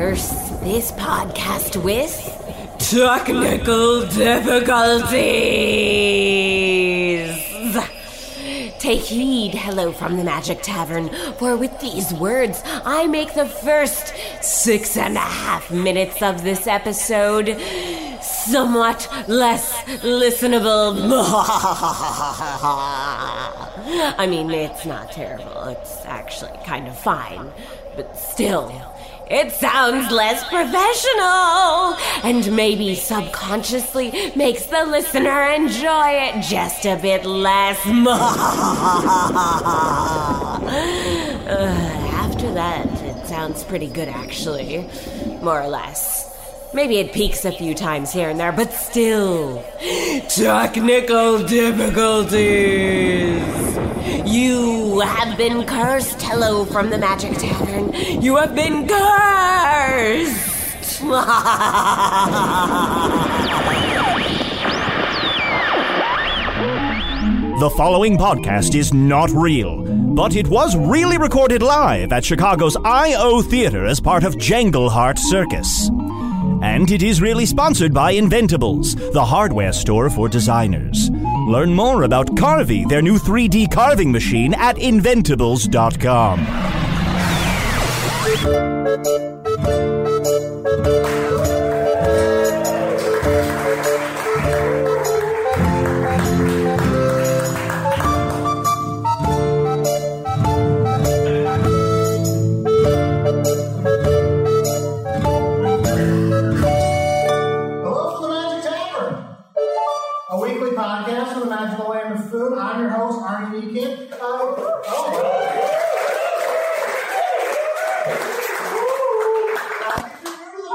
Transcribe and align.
Curse 0.00 0.30
this 0.62 0.92
podcast 0.92 1.76
with 1.84 2.10
Technical 2.78 4.06
difficulties. 4.06 4.96
Take 8.78 9.02
heed, 9.02 9.52
hello 9.52 9.92
from 9.92 10.16
the 10.16 10.24
Magic 10.24 10.62
Tavern, 10.62 11.10
for 11.34 11.54
with 11.54 11.78
these 11.80 12.14
words 12.14 12.62
I 12.64 13.08
make 13.08 13.34
the 13.34 13.44
first 13.44 14.14
six 14.40 14.96
and 14.96 15.18
a 15.18 15.20
half 15.20 15.70
minutes 15.70 16.22
of 16.22 16.44
this 16.44 16.66
episode 16.66 17.60
somewhat 18.22 19.06
less 19.28 19.74
listenable. 20.00 20.96
I 24.16 24.26
mean, 24.26 24.50
it's 24.50 24.86
not 24.86 25.12
terrible, 25.12 25.64
it's 25.64 26.06
actually 26.06 26.58
kind 26.64 26.88
of 26.88 26.98
fine, 26.98 27.52
but 27.96 28.16
still. 28.16 28.89
It 29.32 29.52
sounds 29.52 30.10
less 30.10 30.42
professional 30.48 31.94
and 32.24 32.56
maybe 32.56 32.96
subconsciously 32.96 34.32
makes 34.34 34.66
the 34.66 34.84
listener 34.84 35.44
enjoy 35.44 36.08
it 36.08 36.42
just 36.42 36.84
a 36.84 36.96
bit 36.96 37.24
less. 37.24 37.78
After 41.46 42.52
that, 42.54 42.88
it 43.02 43.24
sounds 43.28 43.62
pretty 43.62 43.86
good 43.86 44.08
actually. 44.08 44.88
More 45.40 45.62
or 45.62 45.68
less. 45.68 46.19
Maybe 46.72 46.98
it 46.98 47.12
peaks 47.12 47.44
a 47.44 47.50
few 47.50 47.74
times 47.74 48.12
here 48.12 48.28
and 48.28 48.38
there, 48.38 48.52
but 48.52 48.72
still. 48.72 49.64
Technical 50.28 51.44
difficulties. 51.44 53.42
You 54.24 55.00
have 55.00 55.36
been 55.36 55.64
cursed. 55.66 56.22
Hello 56.22 56.64
from 56.64 56.90
the 56.90 56.98
Magic 56.98 57.36
Tavern. 57.38 57.92
You 58.22 58.36
have 58.36 58.54
been 58.54 58.86
cursed. 58.86 60.46
The 67.60 67.70
following 67.76 68.16
podcast 68.16 68.74
is 68.74 68.94
not 68.94 69.30
real, 69.30 69.82
but 70.14 70.34
it 70.36 70.46
was 70.48 70.76
really 70.76 71.18
recorded 71.18 71.62
live 71.62 72.12
at 72.12 72.24
Chicago's 72.24 72.76
I.O. 72.84 73.42
Theater 73.42 73.84
as 73.86 74.00
part 74.00 74.24
of 74.24 74.38
Jangle 74.38 74.88
Heart 74.88 75.18
Circus. 75.18 75.90
And 76.62 76.90
it 76.90 77.02
is 77.02 77.20
really 77.20 77.46
sponsored 77.46 77.94
by 77.94 78.14
Inventables, 78.14 79.12
the 79.12 79.24
hardware 79.24 79.72
store 79.72 80.10
for 80.10 80.28
designers. 80.28 81.10
Learn 81.48 81.74
more 81.74 82.02
about 82.02 82.26
Carvey, 82.36 82.88
their 82.88 83.02
new 83.02 83.18
3D 83.18 83.72
carving 83.72 84.12
machine, 84.12 84.54
at 84.54 84.76
inventables.com. 84.76 86.46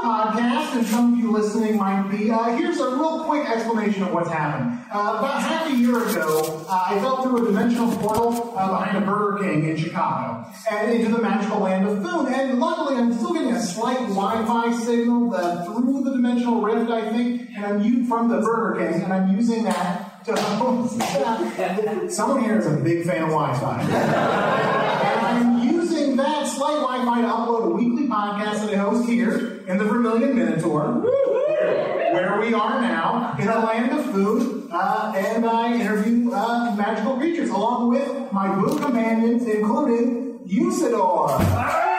Podcast, 0.02 0.76
and 0.76 0.86
some 0.86 1.12
of 1.14 1.18
you 1.18 1.32
listening 1.32 1.76
might 1.76 2.08
be. 2.10 2.30
Uh, 2.30 2.56
here's 2.56 2.78
a 2.78 2.90
real 2.90 3.24
quick 3.24 3.48
explanation 3.48 4.04
of 4.04 4.12
what's 4.12 4.30
happened. 4.30 4.78
Uh, 4.92 5.16
about 5.18 5.42
half 5.42 5.68
a 5.68 5.74
year 5.76 5.96
ago, 6.08 6.64
uh, 6.68 6.84
I 6.86 6.98
fell 7.00 7.22
through 7.22 7.42
a 7.42 7.46
dimensional 7.46 7.96
portal 7.96 8.54
uh, 8.56 8.68
behind 8.78 8.96
a 9.02 9.06
Burger 9.06 9.42
King 9.42 9.68
in 9.68 9.76
Chicago 9.76 10.46
and 10.70 10.92
into 10.92 11.10
the 11.14 11.20
magical 11.20 11.58
land 11.60 11.88
of 11.88 12.02
Foon. 12.02 12.32
And 12.32 12.60
luckily, 12.60 12.96
I'm 12.96 13.12
still 13.14 13.32
getting 13.32 13.52
a 13.52 13.60
slight 13.60 13.98
Wi-Fi 13.98 14.78
signal 14.84 15.34
uh, 15.34 15.64
through 15.64 16.04
the 16.04 16.12
dimensional 16.12 16.60
rift, 16.60 16.90
I 16.90 17.10
think, 17.10 17.50
and 17.56 17.64
I'm 17.64 18.06
from 18.06 18.28
the 18.28 18.40
Burger 18.40 18.78
King, 18.88 19.02
and 19.02 19.12
I'm 19.12 19.34
using 19.36 19.64
that 19.64 20.24
to. 20.24 20.36
Someone 22.10 22.42
here 22.44 22.58
is 22.58 22.66
a 22.66 22.76
big 22.76 23.04
fan 23.04 23.24
of 23.24 23.30
Wi-Fi. 23.30 23.80
and 23.82 25.20
I'm 25.26 25.68
using 25.68 26.16
that 26.16 26.46
slight 26.66 26.80
Wi-Fi 26.80 27.20
to 27.22 27.28
upload 27.28 27.64
a 27.64 27.70
weekly 27.70 28.08
podcast 28.08 28.66
that 28.66 28.74
I 28.74 28.78
host 28.78 29.08
here 29.08 29.62
in 29.68 29.78
the 29.78 29.84
Vermilion 29.84 30.34
Minotaur, 30.36 30.94
where 31.00 32.40
we 32.40 32.52
are 32.54 32.80
now 32.80 33.36
in 33.38 33.46
a 33.46 33.58
land 33.64 33.92
of 33.92 34.04
Foon, 34.06 34.68
uh, 34.72 35.12
and 35.16 35.46
I 35.46 35.74
interview 35.80 36.32
uh, 36.32 36.74
magical 36.74 37.18
creatures 37.18 37.50
along 37.50 37.90
with 37.90 38.32
my 38.32 38.52
blue 38.56 38.78
companions, 38.80 39.46
including 39.46 40.40
Usidore. 40.48 41.95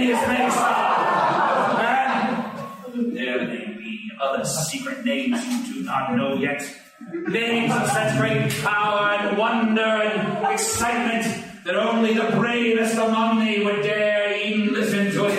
There 0.00 0.16
may 3.46 3.66
be 3.76 4.10
other 4.18 4.46
secret 4.46 5.04
names 5.04 5.44
you 5.46 5.74
do 5.74 5.82
not 5.82 6.16
know 6.16 6.36
yet. 6.36 6.66
Names 7.28 7.70
of 7.74 7.86
such 7.86 8.16
great 8.16 8.50
power 8.62 9.10
and 9.10 9.36
wonder 9.36 9.82
and 9.82 10.46
excitement 10.54 11.26
that 11.64 11.76
only 11.76 12.14
the 12.14 12.30
bravest 12.30 12.96
among 12.96 13.44
thee 13.44 13.62
would 13.62 13.82
dare 13.82 14.34
even 14.38 14.72
listen 14.72 15.10
to 15.12 15.26
it. 15.26 15.34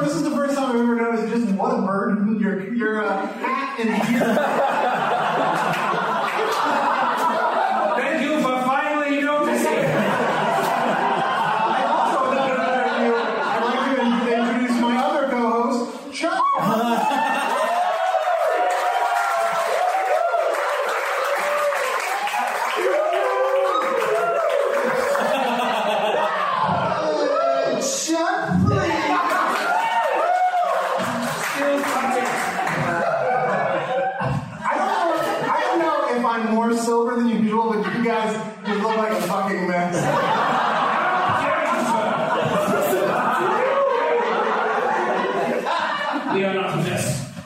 This 0.00 0.14
is 0.16 0.22
the 0.22 0.30
first 0.30 0.54
time 0.56 0.70
I've 0.70 0.76
ever 0.76 0.96
noticed 0.96 1.28
just 1.34 1.48
what 1.54 1.78
a 1.78 1.82
bird 1.82 2.40
your 2.40 2.72
your 2.72 3.04
uh, 3.04 3.26
hat 3.26 3.78
and. 3.80 4.66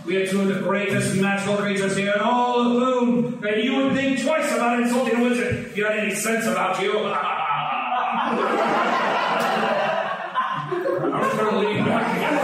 We 0.04 0.16
are 0.18 0.26
two 0.26 0.42
of 0.42 0.48
the 0.48 0.60
greatest 0.60 1.16
magical 1.16 1.56
creatures 1.56 1.96
here 1.96 2.12
in 2.12 2.20
all 2.20 2.60
of 2.60 2.72
Foon. 3.00 3.42
And 3.42 3.64
you 3.64 3.76
would 3.76 3.94
think 3.94 4.22
twice 4.22 4.52
about 4.54 4.82
insulting 4.82 5.16
a 5.16 5.22
wizard 5.22 5.64
if 5.66 5.76
you 5.78 5.86
had 5.86 5.98
any 5.98 6.14
sense 6.14 6.44
about 6.44 6.78
you. 6.82 6.98
I'm 11.14 11.36
gonna 11.36 11.58
lean 11.58 11.84
back 11.86 12.16
again. 12.16 12.34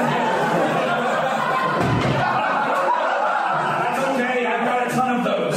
That's 3.85 4.09
okay, 4.09 4.47
I've 4.47 4.65
got 4.65 4.87
a 4.87 4.91
ton 4.91 5.17
of 5.19 5.25
those. 5.25 5.55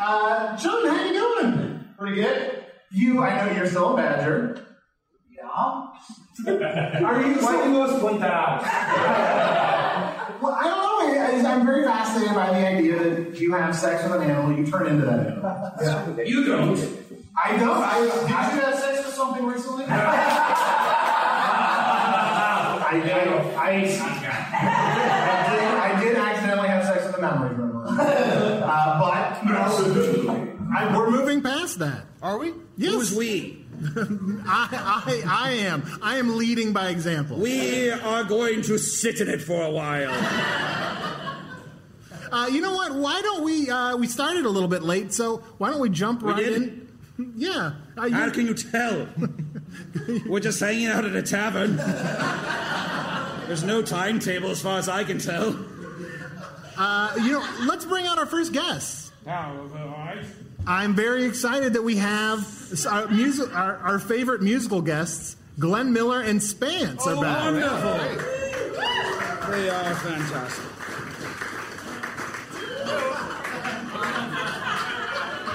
Uh, 0.00 0.56
Chunt, 0.58 0.86
how 0.86 1.04
you 1.06 1.12
doing? 1.14 1.84
Pretty 1.98 2.16
good. 2.16 2.64
You, 2.90 3.22
I 3.22 3.46
know 3.46 3.52
you're 3.56 3.66
still 3.66 3.94
a 3.94 3.96
badger. 3.96 4.67
Yeah. 6.44 7.02
Are 7.04 7.20
you? 7.22 7.34
Why 7.34 7.64
do 7.64 7.70
you 7.70 7.76
always 7.80 8.00
point 8.00 8.20
that 8.20 8.30
out? 8.32 10.24
Well, 10.40 10.52
I 10.52 10.62
don't 10.68 10.78
know. 10.78 11.20
I- 11.20 11.52
I'm 11.52 11.66
very 11.66 11.82
fascinated 11.84 12.32
by 12.34 12.50
the 12.50 12.64
idea 12.64 12.96
that 12.96 13.28
if 13.32 13.40
you 13.40 13.52
have 13.54 13.74
sex 13.74 14.04
with 14.04 14.12
an 14.22 14.30
animal, 14.30 14.56
you 14.56 14.64
turn 14.70 14.86
into 14.86 15.04
that 15.06 15.18
animal. 15.26 15.72
Yeah. 15.82 16.22
You 16.22 16.44
don't. 16.46 16.78
I 17.44 17.56
don't. 17.56 17.82
I, 17.82 18.00
did 18.00 18.10
you 18.54 18.60
have 18.60 18.74
sex 18.78 19.04
with 19.04 19.14
something 19.16 19.44
recently? 19.46 19.84
I, 19.86 19.90
I, 22.90 22.92
I, 22.92 23.00
I, 23.58 23.80
did, 25.56 25.62
I 25.62 26.00
did 26.04 26.16
accidentally 26.16 26.68
have 26.68 26.84
sex 26.84 27.04
with 27.06 27.16
a 27.18 27.20
memory 27.20 27.54
gremlin. 27.56 28.62
Uh, 28.62 29.00
but, 29.00 29.44
you 29.44 29.52
know, 29.52 30.70
I, 30.76 30.96
We're 30.96 31.10
moving 31.10 31.42
past 31.42 31.78
that. 31.80 32.04
Are 32.22 32.38
we? 32.38 32.52
Yes. 32.76 32.92
Who's 32.92 33.14
we? 33.14 33.57
I, 34.46 34.68
I, 35.06 35.22
I 35.26 35.50
am. 35.52 35.82
I 36.02 36.16
am 36.18 36.36
leading 36.36 36.72
by 36.72 36.88
example. 36.88 37.36
We 37.38 37.90
are 37.90 38.24
going 38.24 38.62
to 38.62 38.78
sit 38.78 39.20
in 39.20 39.28
it 39.28 39.40
for 39.42 39.62
a 39.62 39.70
while. 39.70 40.10
Uh, 42.30 42.46
you 42.52 42.60
know 42.60 42.74
what? 42.74 42.94
Why 42.94 43.22
don't 43.22 43.42
we? 43.42 43.70
Uh, 43.70 43.96
we 43.96 44.06
started 44.06 44.44
a 44.44 44.50
little 44.50 44.68
bit 44.68 44.82
late, 44.82 45.14
so 45.14 45.38
why 45.56 45.70
don't 45.70 45.80
we 45.80 45.88
jump 45.88 46.20
We 46.22 46.32
right 46.32 46.36
did? 46.44 46.56
in? 46.62 46.88
Yeah. 47.36 47.72
Uh, 47.96 48.04
you- 48.04 48.14
How 48.14 48.28
can 48.28 48.46
you 48.46 48.52
tell? 48.52 49.08
We're 50.26 50.40
just 50.40 50.60
hanging 50.60 50.88
out 50.88 51.06
at 51.06 51.16
a 51.16 51.22
tavern. 51.22 51.76
There's 53.46 53.64
no 53.64 53.80
timetable 53.80 54.50
as 54.50 54.60
far 54.60 54.78
as 54.78 54.90
I 54.90 55.04
can 55.04 55.18
tell. 55.18 55.56
uh, 56.76 57.12
you 57.16 57.32
know, 57.32 57.46
let's 57.66 57.86
bring 57.86 58.06
out 58.06 58.18
our 58.18 58.26
first 58.26 58.52
guest. 58.52 59.10
Now, 59.24 59.66
all 59.74 59.86
right. 59.86 60.22
I'm 60.68 60.94
very 60.94 61.24
excited 61.24 61.72
that 61.72 61.82
we 61.82 61.96
have 61.96 62.46
our, 62.86 63.08
music, 63.08 63.56
our, 63.56 63.76
our 63.78 63.98
favorite 63.98 64.42
musical 64.42 64.82
guests, 64.82 65.36
Glenn 65.58 65.92
Miller 65.94 66.20
and 66.20 66.42
Spence, 66.42 67.02
Oh, 67.06 67.16
are 67.18 67.22
back. 67.22 67.44
wonderful. 67.44 67.98
They 69.50 69.70
are 69.70 69.94
fantastic. 69.94 70.64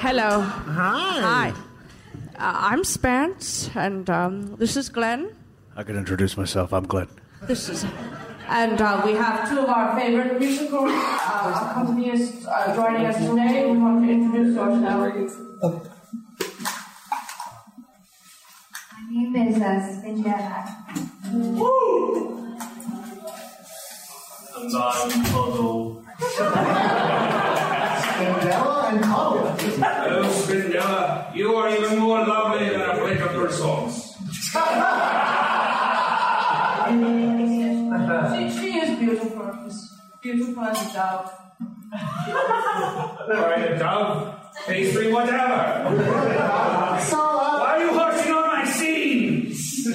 Hello. 0.02 0.42
Hi. 0.42 1.22
Hi. 1.22 1.50
Uh, 2.36 2.72
I'm 2.72 2.84
Spence, 2.84 3.70
and 3.76 4.10
um, 4.10 4.56
this 4.58 4.76
is 4.76 4.90
Glenn. 4.90 5.34
I 5.76 5.84
can 5.84 5.96
introduce 5.96 6.36
myself. 6.36 6.74
I'm 6.74 6.86
Glenn. 6.86 7.08
This 7.44 7.70
is. 7.70 7.86
And 8.48 8.82
uh, 8.82 9.02
we 9.06 9.14
have 9.14 9.50
two 9.50 9.60
of 9.60 9.70
our 9.70 9.98
favorite 9.98 10.40
musical 10.40 10.86
uh, 10.86 11.74
accompanists 11.74 12.46
uh, 12.48 12.76
joining 12.76 13.06
us 13.06 13.18
today. 13.18 13.72
We 13.72 13.78
want 13.78 14.06
to 14.06 14.12
introduce 14.12 14.58
ourselves. 14.58 15.38
My 18.92 19.04
name 19.10 19.36
is 19.36 19.62
uh, 19.62 19.66
Spindella. 19.90 20.68
And 24.56 24.76
I'm 24.76 25.24
Puddle. 25.26 26.04
Mandela 28.20 28.94
and 28.94 29.04
Cuddle. 29.04 29.56
Oh, 30.06 30.46
Spindella, 30.46 31.36
you 31.36 31.56
are 31.56 31.70
even 31.70 32.00
more 32.00 32.26
lovely 32.26 32.70
than 32.70 32.82
a 32.82 32.96
flick 32.96 33.20
of 33.22 33.34
your 33.34 33.52
songs. 33.52 34.16
She, 38.14 38.60
she 38.60 38.78
is 38.78 39.00
beautiful. 39.00 39.42
As 39.66 39.76
beautiful 40.22 40.64
as 40.64 40.90
a 40.90 40.94
dove. 40.94 41.32
All 41.94 43.28
right, 43.28 43.72
a 43.72 43.78
dove, 43.78 44.36
pastry, 44.68 45.12
whatever. 45.12 45.90
So, 47.10 47.20
uh, 47.20 47.60
Why 47.60 47.70
are 47.76 47.82
you 47.84 47.94
harshing 47.94 48.32
on 48.32 48.48
my 48.48 48.66
scenes? 48.66 49.86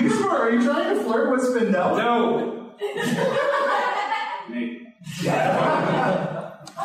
you 0.00 0.08
sure? 0.08 0.30
Are 0.30 0.50
you 0.50 0.62
trying 0.64 0.94
to 0.96 1.02
flirt 1.02 1.30
with 1.32 1.42
Spindella? 1.42 1.96
No. 1.98 2.72
Me. 4.54 4.94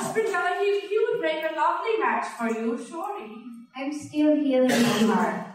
Spindella, 0.04 0.52
he, 0.60 0.80
he 0.90 0.98
would 1.00 1.20
make 1.22 1.44
a 1.44 1.54
lovely 1.56 1.98
match 2.00 2.28
for 2.38 2.48
you, 2.50 2.78
surely. 2.90 3.44
I'm 3.76 3.92
still 3.92 4.36
healing 4.36 4.70
my 4.70 5.14
heart. 5.14 5.53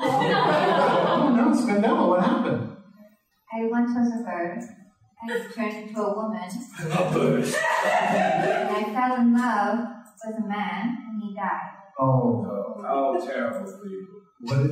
Oh 0.00 1.34
no, 1.34 1.50
Spindella, 1.58 2.08
what 2.08 2.24
happened? 2.24 2.76
I 3.52 3.66
once 3.66 3.90
was 3.94 4.20
a 4.20 4.24
bird. 4.24 4.62
I 5.20 5.36
was 5.36 5.54
turned 5.54 5.88
into 5.88 6.00
a 6.00 6.14
woman. 6.14 6.48
A 6.80 7.12
bird. 7.12 7.44
And 7.44 8.70
I 8.70 8.92
fell 8.94 9.16
in 9.20 9.36
love 9.36 9.78
with 10.24 10.44
a 10.44 10.48
man, 10.48 10.96
and 11.08 11.22
he 11.22 11.34
died. 11.34 11.72
Oh 11.98 12.44
no. 12.44 12.84
Oh, 12.88 13.26
terrible 13.26 13.70
for 13.70 13.86
you. 13.86 14.06
What? 14.40 14.56
Uh, 14.56 14.66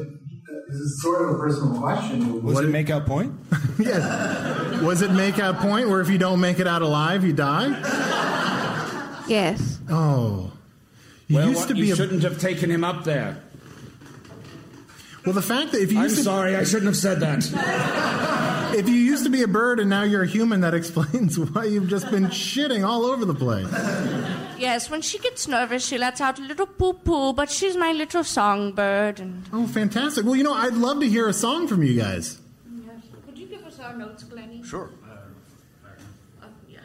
this 0.68 0.76
is 0.78 1.02
sort 1.02 1.22
of 1.22 1.34
a 1.34 1.38
personal 1.38 1.80
question. 1.80 2.42
Was 2.42 2.60
it 2.60 2.68
make 2.68 2.88
out 2.88 3.04
point? 3.06 3.34
yes. 3.80 4.80
Was 4.80 5.02
it 5.02 5.10
make 5.10 5.40
out 5.40 5.56
point 5.56 5.88
where 5.88 6.00
if 6.00 6.08
you 6.08 6.18
don't 6.18 6.40
make 6.40 6.60
it 6.60 6.68
out 6.68 6.82
alive, 6.82 7.24
you 7.24 7.32
die? 7.32 7.68
Yes. 9.28 9.80
Oh. 9.90 10.52
You 11.26 11.36
well, 11.36 11.48
used 11.48 11.60
what, 11.60 11.68
to 11.68 11.74
be 11.74 11.88
you 11.88 11.94
a. 11.94 11.96
shouldn't 11.96 12.22
have 12.22 12.38
taken 12.38 12.70
him 12.70 12.84
up 12.84 13.02
there. 13.02 13.42
Well, 15.26 15.34
the 15.34 15.42
fact 15.42 15.72
that 15.72 15.82
if 15.82 15.90
you 15.92 15.98
I'm 15.98 16.04
used 16.04 16.16
to, 16.18 16.22
sorry, 16.22 16.54
I 16.56 16.62
shouldn't 16.64 16.86
have 16.86 16.96
said 16.96 17.18
that. 17.20 18.72
if 18.78 18.88
you 18.88 18.94
used 18.94 19.24
to 19.24 19.30
be 19.30 19.42
a 19.42 19.48
bird 19.48 19.80
and 19.80 19.90
now 19.90 20.04
you're 20.04 20.22
a 20.22 20.26
human, 20.26 20.60
that 20.60 20.72
explains 20.72 21.36
why 21.50 21.64
you've 21.64 21.88
just 21.88 22.08
been 22.12 22.26
shitting 22.26 22.86
all 22.86 23.04
over 23.04 23.24
the 23.24 23.34
place. 23.34 23.66
Yes, 24.56 24.88
when 24.88 25.02
she 25.02 25.18
gets 25.18 25.48
nervous, 25.48 25.84
she 25.84 25.98
lets 25.98 26.20
out 26.20 26.38
a 26.38 26.42
little 26.42 26.66
poo 26.66 26.92
poo, 26.94 27.32
but 27.32 27.50
she's 27.50 27.76
my 27.76 27.90
little 27.92 28.22
songbird. 28.24 29.18
And 29.20 29.42
Oh, 29.52 29.66
fantastic! 29.66 30.24
Well, 30.24 30.36
you 30.36 30.44
know, 30.44 30.54
I'd 30.54 30.74
love 30.74 31.00
to 31.00 31.08
hear 31.08 31.28
a 31.28 31.32
song 31.34 31.66
from 31.66 31.82
you 31.82 31.94
guys. 32.00 32.38
yes. 32.86 32.94
Could 33.26 33.36
you 33.36 33.46
give 33.46 33.64
us 33.66 33.80
our 33.80 33.94
notes, 33.96 34.22
Glennie? 34.22 34.62
Sure. 34.62 34.90
Uh, 36.40 36.46
yes. 36.68 36.84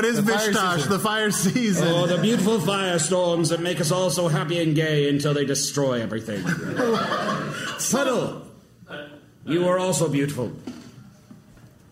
It 0.00 0.08
is 0.10 0.24
The 0.24 0.32
fire 0.32 0.76
the 0.78 0.98
fire 0.98 1.30
season. 1.30 1.88
Oh, 1.88 2.06
the 2.06 2.18
beautiful 2.18 2.58
firestorms 2.58 3.50
that 3.50 3.60
make 3.60 3.80
us 3.80 3.90
all 3.90 4.10
so 4.10 4.28
happy 4.28 4.60
and 4.60 4.74
gay 4.74 5.08
until 5.08 5.34
they 5.34 5.44
destroy 5.44 6.00
everything. 6.00 6.42
Puddle, 7.90 8.46
you 9.44 9.68
are 9.68 9.78
also 9.78 10.08
beautiful. 10.08 10.52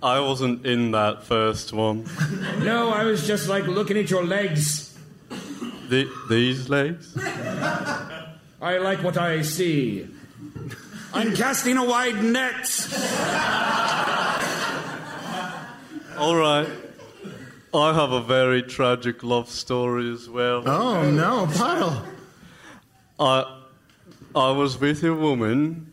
I 0.02 0.20
wasn't 0.20 0.64
in 0.64 0.92
that 0.92 1.24
first 1.24 1.72
one. 1.72 2.08
No, 2.60 2.90
I 2.90 3.04
was 3.04 3.26
just 3.26 3.48
like 3.48 3.66
looking 3.66 3.96
at 3.96 4.10
your 4.10 4.24
legs. 4.24 4.96
The, 5.88 6.08
these 6.28 6.68
legs? 6.68 7.16
I 8.60 8.78
like 8.78 9.02
what 9.02 9.16
I 9.16 9.42
see. 9.42 10.06
I'm 11.12 11.34
casting 11.34 11.78
a 11.78 11.84
wide 11.84 12.22
net. 12.22 12.68
All 16.18 16.36
right. 16.36 16.68
I 17.74 17.92
have 17.92 18.12
a 18.12 18.22
very 18.22 18.62
tragic 18.62 19.22
love 19.22 19.48
story 19.50 20.10
as 20.12 20.28
well. 20.28 20.62
Oh 20.66 21.10
no, 21.10 21.46
Puddle. 21.54 22.02
I 23.20 23.58
I 24.34 24.50
was 24.52 24.78
with 24.78 25.02
a 25.04 25.14
woman, 25.14 25.92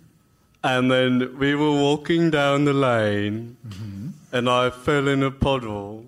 and 0.63 0.89
then 0.89 1.37
we 1.37 1.55
were 1.55 1.71
walking 1.71 2.29
down 2.29 2.65
the 2.65 2.73
lane, 2.73 3.57
mm-hmm. 3.67 4.09
and 4.31 4.49
I 4.49 4.69
fell 4.69 5.07
in 5.07 5.23
a 5.23 5.31
puddle, 5.31 6.05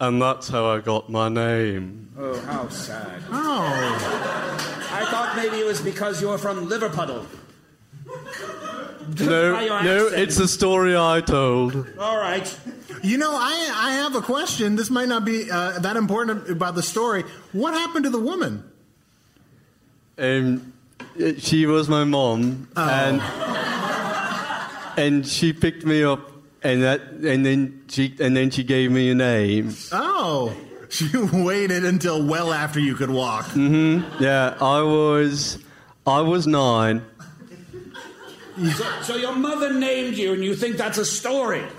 and 0.00 0.20
that's 0.20 0.48
how 0.48 0.66
I 0.66 0.80
got 0.80 1.08
my 1.08 1.28
name. 1.28 2.10
Oh, 2.18 2.38
how 2.40 2.68
sad. 2.68 3.22
Oh. 3.30 4.86
I 4.92 5.04
thought 5.10 5.36
maybe 5.36 5.58
it 5.58 5.66
was 5.66 5.80
because 5.80 6.20
you're 6.20 6.38
from 6.38 6.68
Liverpuddle. 6.68 7.26
No, 9.20 9.82
no, 9.82 10.06
it's 10.08 10.38
a 10.38 10.48
story 10.48 10.96
I 10.96 11.20
told. 11.20 11.86
All 11.98 12.16
right. 12.16 12.58
You 13.06 13.18
know, 13.18 13.30
I 13.32 13.70
I 13.72 13.90
have 14.02 14.16
a 14.16 14.20
question. 14.20 14.74
This 14.74 14.90
might 14.90 15.08
not 15.08 15.24
be 15.24 15.48
uh, 15.48 15.78
that 15.78 15.96
important 15.96 16.50
about 16.50 16.74
the 16.74 16.82
story. 16.82 17.22
What 17.52 17.72
happened 17.72 18.02
to 18.02 18.10
the 18.10 18.18
woman? 18.18 18.68
Um, 20.18 20.72
she 21.38 21.66
was 21.66 21.88
my 21.88 22.02
mom, 22.02 22.66
and 22.74 23.22
and 24.98 25.24
she 25.24 25.52
picked 25.52 25.84
me 25.84 26.02
up, 26.02 26.32
and 26.64 26.82
that, 26.82 27.00
and 27.22 27.46
then 27.46 27.84
she, 27.86 28.12
and 28.18 28.36
then 28.36 28.50
she 28.50 28.64
gave 28.64 28.90
me 28.90 29.10
a 29.10 29.14
name. 29.14 29.76
Oh, 29.92 30.56
she 30.88 31.08
waited 31.16 31.84
until 31.84 32.26
well 32.26 32.52
after 32.52 32.80
you 32.80 32.96
could 32.96 33.10
walk. 33.10 33.46
Mm 33.46 34.02
hmm 34.02 34.22
Yeah, 34.22 34.56
I 34.60 34.82
was, 34.82 35.62
I 36.04 36.22
was 36.22 36.48
nine. 36.48 37.04
So, 38.56 39.02
so 39.02 39.16
your 39.16 39.36
mother 39.36 39.72
named 39.72 40.16
you, 40.16 40.32
and 40.32 40.42
you 40.42 40.56
think 40.56 40.76
that's 40.76 40.98
a 40.98 41.04
story? 41.04 41.62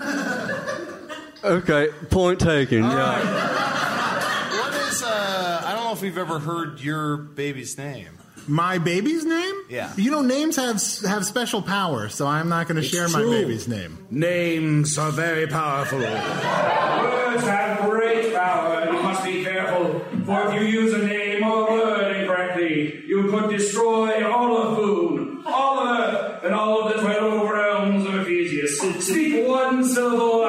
Okay, 1.44 1.88
point 2.10 2.40
taken. 2.40 2.82
yeah. 2.82 4.50
What 4.60 4.74
is, 4.74 5.02
uh, 5.02 5.62
I 5.64 5.72
don't 5.74 5.84
know 5.84 5.92
if 5.92 6.02
we've 6.02 6.18
ever 6.18 6.38
heard 6.38 6.80
your 6.80 7.16
baby's 7.16 7.78
name. 7.78 8.08
My 8.48 8.78
baby's 8.78 9.24
name? 9.24 9.54
Yeah. 9.68 9.92
You 9.96 10.10
know, 10.10 10.22
names 10.22 10.56
have 10.56 10.82
have 11.06 11.26
special 11.26 11.60
power, 11.60 12.08
so 12.08 12.26
I'm 12.26 12.48
not 12.48 12.66
going 12.66 12.76
to 12.76 12.82
It's 12.82 12.90
share 12.90 13.08
my 13.08 13.20
baby's 13.22 13.68
name. 13.68 14.06
Names 14.10 14.96
are 14.98 15.10
very 15.12 15.46
powerful. 15.46 15.98
Words 15.98 17.42
have 17.44 17.88
great 17.90 18.34
power, 18.34 18.80
and 18.80 18.96
you 18.96 19.02
must 19.02 19.22
be 19.22 19.44
careful. 19.44 20.00
For 20.24 20.48
if 20.48 20.54
you 20.54 20.66
use 20.66 20.94
a 20.94 21.06
name 21.06 21.44
or 21.44 21.68
a 21.68 21.72
word 21.72 22.16
incorrectly, 22.16 23.04
you 23.06 23.28
could 23.30 23.50
destroy 23.50 24.26
all 24.26 24.56
of 24.56 24.76
Foon, 24.78 25.42
all 25.46 25.80
of 25.80 25.98
Earth, 26.00 26.44
and 26.44 26.54
all 26.54 26.88
of 26.88 26.96
the 26.96 27.02
twelve 27.02 27.50
realms 27.50 28.06
of 28.06 28.14
Ephesius. 28.14 28.78
Speak 29.06 29.46
one 29.46 29.84
syllable 29.84 30.46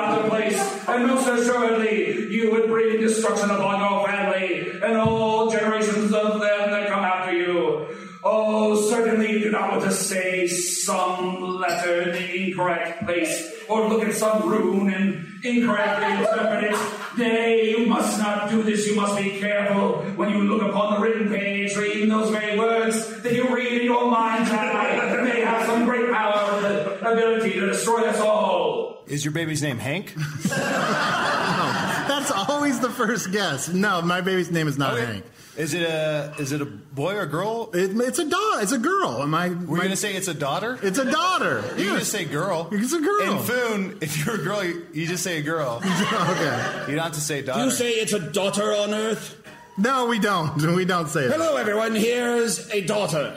in 12.67 13.05
place, 13.05 13.53
or 13.69 13.87
look 13.87 14.03
at 14.03 14.13
some 14.13 14.49
rune 14.49 14.91
and 14.93 15.25
incorrectly 15.45 16.11
interpret 16.17 16.63
it. 16.65 16.75
Nay, 17.17 17.69
you 17.71 17.85
must 17.85 18.19
not 18.19 18.49
do 18.49 18.63
this. 18.63 18.87
You 18.87 18.95
must 18.95 19.17
be 19.17 19.39
careful 19.39 20.03
when 20.15 20.29
you 20.29 20.41
look 20.43 20.61
upon 20.61 20.95
the 20.95 20.99
written 20.99 21.29
page, 21.29 21.75
reading 21.75 22.09
those 22.09 22.29
very 22.31 22.57
words 22.57 23.21
that 23.21 23.33
you 23.33 23.53
read 23.55 23.81
in 23.81 23.85
your 23.85 24.09
mind's 24.09 24.49
eye. 24.51 25.15
They 25.15 25.23
may 25.23 25.41
have 25.41 25.65
some 25.65 25.85
great 25.85 26.11
power 26.11 26.55
and 26.55 26.63
the 26.65 27.11
ability 27.11 27.53
to 27.59 27.65
destroy 27.67 28.03
us 28.07 28.19
all. 28.19 29.03
Is 29.07 29.25
your 29.25 29.31
baby's 29.31 29.63
name 29.63 29.79
Hank? 29.79 30.15
no, 30.15 30.23
That's 30.53 32.31
always 32.31 32.79
the 32.79 32.89
first 32.91 33.31
guess. 33.31 33.67
No, 33.69 34.01
my 34.01 34.21
baby's 34.21 34.51
name 34.51 34.67
is 34.67 34.77
not 34.77 34.93
Okay. 34.93 35.05
Hank. 35.05 35.25
Is 35.59 35.73
it 35.73 35.81
a 35.83 36.33
is 36.39 36.53
it 36.53 36.61
a 36.61 36.65
boy 36.65 37.15
or 37.17 37.25
girl? 37.25 37.69
It, 37.73 37.91
it's 37.99 38.17
a 38.17 38.23
dog. 38.23 38.63
It's 38.63 38.71
a 38.71 38.77
girl. 38.77 39.21
Am 39.21 39.35
I? 39.35 39.49
We're 39.49 39.81
gonna 39.81 39.97
say 39.97 40.15
it's 40.15 40.29
a 40.29 40.33
daughter. 40.33 40.79
It's 40.81 40.97
a 40.97 41.03
daughter. 41.11 41.61
You 41.77 41.83
Yeah. 41.83 41.89
can 41.91 41.99
just 41.99 42.11
say 42.13 42.23
girl. 42.23 42.69
It's 42.71 42.93
a 42.93 43.01
girl. 43.01 43.21
In 43.33 43.39
Foon, 43.43 43.97
if 43.99 44.25
you're 44.25 44.35
a 44.35 44.43
girl, 44.43 44.63
you, 44.63 44.85
you 44.93 45.05
just 45.05 45.21
say 45.21 45.39
a 45.39 45.41
girl. 45.41 45.81
okay. 45.85 46.85
You 46.87 46.95
don't 46.95 47.03
have 47.03 47.11
to 47.13 47.19
say 47.19 47.41
Do 47.41 47.47
daughter. 47.47 47.65
you 47.65 47.71
say 47.71 47.91
it's 47.91 48.13
a 48.13 48.19
daughter 48.21 48.71
on 48.73 48.93
Earth? 48.93 49.35
No, 49.77 50.05
we 50.07 50.17
don't. 50.19 50.55
We 50.75 50.85
don't 50.85 51.09
say 51.09 51.27
that. 51.27 51.33
Hello, 51.37 51.57
everyone. 51.57 51.93
Here's 51.93 52.69
a 52.71 52.79
daughter. 52.81 53.35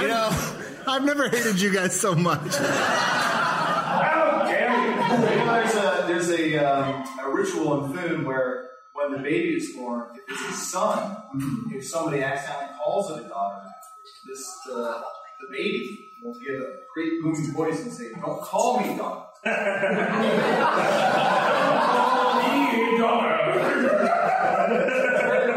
You 0.00 0.08
know, 0.08 0.30
I've 0.86 1.04
never 1.04 1.28
hated 1.28 1.60
you 1.60 1.72
guys 1.72 1.98
so 1.98 2.14
much. 2.16 2.42
There's 4.48 5.74
a, 5.74 6.04
there's 6.08 6.28
a, 6.30 6.56
um, 6.58 7.04
a 7.24 7.30
ritual 7.30 7.84
in 7.84 7.92
Foon 7.96 8.24
where 8.24 8.67
when 8.98 9.12
the 9.12 9.18
baby 9.18 9.56
is 9.56 9.72
born, 9.76 10.08
if 10.14 10.22
it's 10.28 10.50
a 10.50 10.52
son, 10.52 11.16
if 11.72 11.86
somebody 11.86 12.22
accidentally 12.22 12.76
calls 12.82 13.10
it 13.12 13.26
a 13.26 13.28
daughter, 13.28 13.62
this 14.26 14.58
the, 14.66 15.02
the 15.40 15.56
baby 15.56 16.10
will 16.22 16.34
give 16.40 16.60
a 16.60 16.72
great 16.92 17.22
booming 17.22 17.52
voice 17.52 17.80
and 17.82 17.92
say, 17.92 18.10
"Don't 18.20 18.42
call 18.42 18.80
me 18.80 18.96
daughter." 18.96 19.24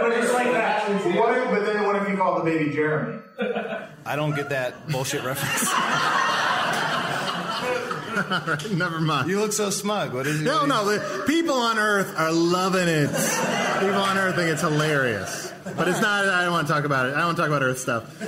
but 0.01 0.12
it's 0.13 0.33
like 0.33 0.51
that. 0.51 0.88
What 1.15 1.38
if, 1.38 1.50
but 1.50 1.65
then 1.65 1.86
what 1.86 1.95
if 1.95 2.10
you 2.10 2.17
call 2.17 2.38
the 2.38 2.45
baby 2.45 2.71
Jeremy? 2.71 3.19
I 4.05 4.15
don't 4.15 4.36
get 4.36 4.50
that 4.50 4.88
bullshit 4.89 5.24
reference. 5.24 5.71
Never 8.72 9.00
mind. 9.00 9.30
You 9.30 9.39
look 9.39 9.53
so 9.53 9.70
smug. 9.70 10.13
What 10.13 10.27
is 10.27 10.41
it? 10.41 10.44
No, 10.44 10.65
no. 10.65 10.86
The 10.86 11.24
people 11.25 11.56
on 11.56 11.77
Earth 11.77 12.13
are 12.18 12.32
loving 12.32 12.88
it. 12.88 13.08
People 13.08 14.01
on 14.01 14.18
Earth 14.18 14.36
think 14.36 14.50
it's 14.50 14.62
hilarious. 14.62 15.53
But 15.63 15.88
it's 15.88 16.01
not. 16.01 16.25
I 16.27 16.44
don't 16.44 16.53
want 16.53 16.68
to 16.68 16.74
talk 16.74 16.84
about 16.86 17.08
it. 17.08 17.13
I 17.13 17.18
don't 17.18 17.27
want 17.27 17.38
to 17.38 17.44
talk 17.44 17.50
about 17.50 17.62
Earth 17.63 17.80
stuff. 17.80 18.20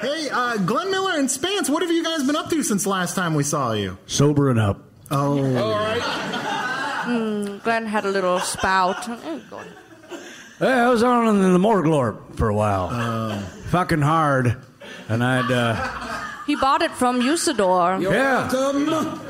Hey, 0.00 0.28
uh, 0.30 0.56
Glenn 0.58 0.90
Miller 0.90 1.18
and 1.18 1.30
Spence, 1.30 1.68
what 1.68 1.82
have 1.82 1.90
you 1.90 2.02
guys 2.02 2.24
been 2.24 2.36
up 2.36 2.48
to 2.50 2.62
since 2.62 2.86
last 2.86 3.14
time 3.14 3.34
we 3.34 3.44
saw 3.44 3.72
you? 3.72 3.98
Sobering 4.06 4.58
up. 4.58 4.82
Oh. 5.10 5.38
All 5.56 5.70
right. 5.72 6.00
Hmm, 7.04 7.58
Glenn 7.58 7.86
had 7.86 8.04
a 8.04 8.10
little 8.10 8.38
spout. 8.40 9.06
Go 9.06 9.56
on. 9.58 9.66
Hey, 10.58 10.72
I 10.72 10.88
was 10.88 11.02
on 11.02 11.28
in 11.28 11.52
the 11.52 11.58
Morglorp 11.58 12.36
for 12.36 12.48
a 12.48 12.54
while. 12.54 12.88
Oh. 12.90 13.38
Fucking 13.70 14.00
hard. 14.02 14.56
And 15.08 15.22
I'd, 15.22 15.50
uh, 15.50 15.74
He 16.48 16.56
bought 16.56 16.80
it 16.80 16.90
from 16.92 17.20
Usidore. 17.20 18.00
yeah. 18.02 18.48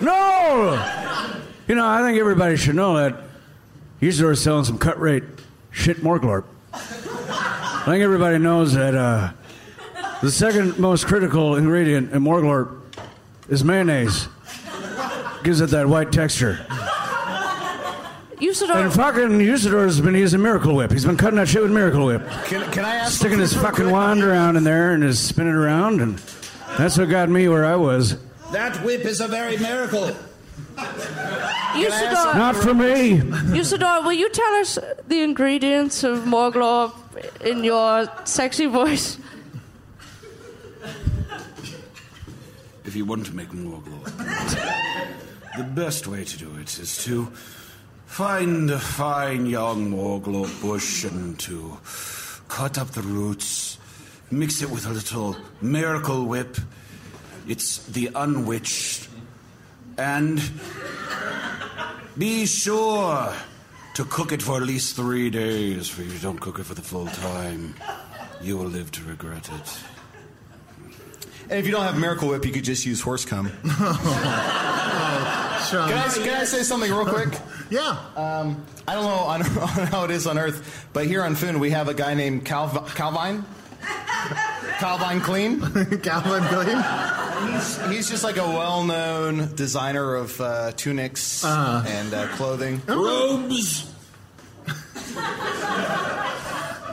No! 0.00 1.20
You 1.66 1.74
know, 1.74 1.84
I 1.86 2.00
think 2.00 2.16
everybody 2.18 2.56
should 2.56 2.76
know 2.76 2.96
that 2.96 3.20
Usidore's 4.00 4.40
selling 4.40 4.64
some 4.64 4.78
cut 4.78 5.00
rate 5.00 5.24
shit 5.72 5.96
Morglorp. 5.98 6.44
I 6.72 7.82
think 7.86 8.04
everybody 8.04 8.38
knows 8.38 8.72
that 8.74 8.94
uh, 8.94 9.32
the 10.22 10.30
second 10.30 10.78
most 10.78 11.08
critical 11.08 11.56
ingredient 11.56 12.12
in 12.12 12.22
Morglorp 12.22 12.80
is 13.48 13.64
mayonnaise. 13.64 14.28
Gives 15.42 15.60
it 15.60 15.70
that 15.70 15.88
white 15.88 16.12
texture. 16.12 16.64
Usidore. 18.36 18.76
And 18.84 18.92
fucking 18.94 19.40
Usidore's 19.40 20.00
been 20.00 20.14
using 20.14 20.40
Miracle 20.40 20.76
Whip. 20.76 20.92
He's 20.92 21.04
been 21.04 21.16
cutting 21.16 21.38
that 21.38 21.48
shit 21.48 21.62
with 21.62 21.72
Miracle 21.72 22.06
Whip. 22.06 22.22
Can, 22.44 22.70
can 22.70 22.84
I 22.84 22.94
ask? 22.94 23.18
Sticking 23.18 23.40
his 23.40 23.54
fucking 23.54 23.90
wand 23.90 24.22
around 24.22 24.56
in 24.56 24.62
there 24.62 24.92
and 24.92 25.02
just 25.02 25.26
spinning 25.26 25.54
around, 25.54 26.00
and 26.00 26.20
that's 26.78 26.96
what 26.96 27.10
got 27.10 27.28
me 27.28 27.48
where 27.48 27.66
I 27.66 27.76
was. 27.76 28.16
That 28.52 28.82
whip 28.82 29.04
is 29.04 29.20
a 29.20 29.28
very 29.28 29.58
miracle. 29.58 30.10
Usidore. 31.74 32.34
Not 32.34 32.56
for 32.56 32.72
me. 32.72 33.18
Usidore, 33.18 34.04
will 34.04 34.12
you 34.12 34.30
tell 34.30 34.54
us 34.54 34.78
the 35.06 35.22
ingredients 35.22 36.04
of 36.04 36.20
Morglorp 36.20 36.94
in 37.40 37.64
your 37.64 38.08
sexy 38.24 38.66
voice? 38.66 39.18
If 42.84 42.96
you 42.96 43.04
want 43.04 43.26
to 43.26 43.36
make 43.36 43.52
more 43.52 43.82
glory, 43.82 44.10
the 45.58 45.64
best 45.64 46.06
way 46.06 46.24
to 46.24 46.38
do 46.38 46.56
it 46.58 46.78
is 46.78 47.04
to 47.04 47.26
find 48.06 48.70
a 48.70 48.78
fine 48.78 49.44
young 49.44 49.90
Morglorp 49.90 50.62
bush 50.62 51.04
and 51.04 51.38
to 51.40 51.76
cut 52.48 52.78
up 52.78 52.92
the 52.92 53.02
roots, 53.02 53.76
mix 54.30 54.62
it 54.62 54.70
with 54.70 54.86
a 54.86 54.90
little 54.90 55.36
miracle 55.60 56.24
whip. 56.26 56.56
It's 57.46 57.84
the 57.86 58.10
unwitched. 58.14 59.08
And 59.96 60.40
be 62.16 62.46
sure 62.46 63.32
to 63.94 64.04
cook 64.04 64.32
it 64.32 64.42
for 64.42 64.56
at 64.58 64.62
least 64.62 64.94
three 64.96 65.30
days, 65.30 65.88
for 65.88 66.02
if 66.02 66.12
you 66.12 66.18
don't 66.20 66.38
cook 66.38 66.58
it 66.58 66.64
for 66.64 66.74
the 66.74 66.82
full 66.82 67.06
time. 67.06 67.74
You 68.40 68.56
will 68.56 68.66
live 68.66 68.92
to 68.92 69.02
regret 69.04 69.48
it. 69.52 69.78
And 71.50 71.58
if 71.58 71.66
you 71.66 71.72
don't 71.72 71.82
have 71.82 71.98
Miracle 71.98 72.28
Whip, 72.28 72.44
you 72.44 72.52
could 72.52 72.62
just 72.62 72.86
use 72.86 73.00
horse 73.00 73.24
cum. 73.24 73.50
Sean. 75.68 75.88
Can 75.88 75.98
I, 75.98 76.08
can 76.14 76.34
I 76.34 76.44
say 76.44 76.62
something 76.62 76.90
real 76.90 77.06
quick? 77.06 77.38
Yeah. 77.70 77.98
Um, 78.16 78.64
I 78.86 78.94
don't 78.94 79.04
know 79.04 79.10
on, 79.10 79.42
on 79.58 79.86
how 79.88 80.04
it 80.04 80.10
is 80.10 80.26
on 80.26 80.38
Earth, 80.38 80.88
but 80.94 81.04
here 81.04 81.22
on 81.22 81.34
Foon 81.34 81.58
we 81.60 81.68
have 81.68 81.88
a 81.88 81.92
guy 81.92 82.14
named 82.14 82.46
Cal, 82.46 82.66
Calvine. 82.94 83.44
Calvin 84.78 85.20
Klein. 85.20 85.60
Calvin 86.02 86.44
Klein. 86.44 87.52
He's, 87.52 87.90
he's 87.90 88.10
just 88.10 88.24
like 88.24 88.36
a 88.36 88.46
well-known 88.46 89.54
designer 89.54 90.14
of 90.14 90.40
uh, 90.40 90.72
tunics 90.72 91.44
Uh-huh. 91.44 91.82
and 91.86 92.14
uh, 92.14 92.26
clothing. 92.36 92.80
Robes. 92.86 93.92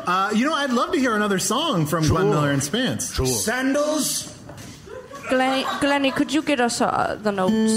Uh, 0.08 0.32
you 0.36 0.46
know, 0.46 0.54
I'd 0.54 0.72
love 0.72 0.92
to 0.94 1.00
hear 1.00 1.16
another 1.16 1.40
song 1.40 1.86
from 1.88 2.08
Glenn 2.08 2.30
Miller 2.30 2.52
and 2.52 2.64
Spence. 2.64 3.14
Sure. 3.14 3.26
Sandals? 3.26 4.32
Glenn, 5.30 5.66
Glenny, 5.80 6.12
could 6.12 6.32
you 6.34 6.42
get 6.44 6.60
us 6.62 6.80
uh, 6.82 7.18
the 7.22 7.32
notes? 7.32 7.74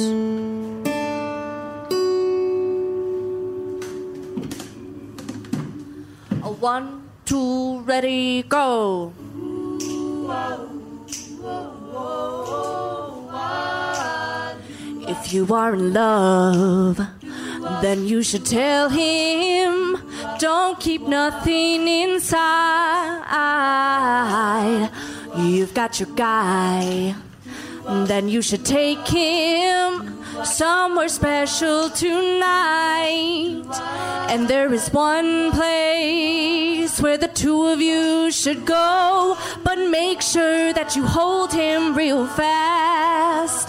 A 6.43 6.51
one, 6.51 7.09
two, 7.25 7.81
ready, 7.81 8.43
go. 8.43 9.13
If 15.09 15.33
you 15.33 15.55
are 15.55 15.75
in 15.75 15.93
love, 15.95 17.01
then 17.83 18.07
you 18.07 18.23
should 18.23 18.45
tell 18.45 18.91
him. 18.91 19.97
Don't 20.39 20.79
keep 20.79 21.03
nothing 21.03 21.89
inside. 21.89 23.29
You've 25.37 25.73
got 25.73 25.99
your 25.99 26.11
guy, 26.15 27.15
then 28.07 28.29
you 28.29 28.43
should 28.43 28.67
take 28.67 29.07
him 29.09 30.18
somewhere 30.45 31.09
special 31.09 31.91
tonight. 31.91 33.65
And 34.29 34.49
there 34.49 34.73
is 34.73 34.89
one 34.93 35.53
place 35.53 37.01
where 37.01 37.19
the 37.19 37.29
two 37.29 37.67
of 37.67 37.81
you 37.81 38.31
should 38.31 38.65
go, 38.65 39.37
but 39.65 39.79
make 39.91 40.23
sure 40.23 40.73
that 40.73 40.97
you 40.97 41.07
hold 41.07 41.53
him 41.53 41.95
real 41.95 42.27
fast. 42.27 43.69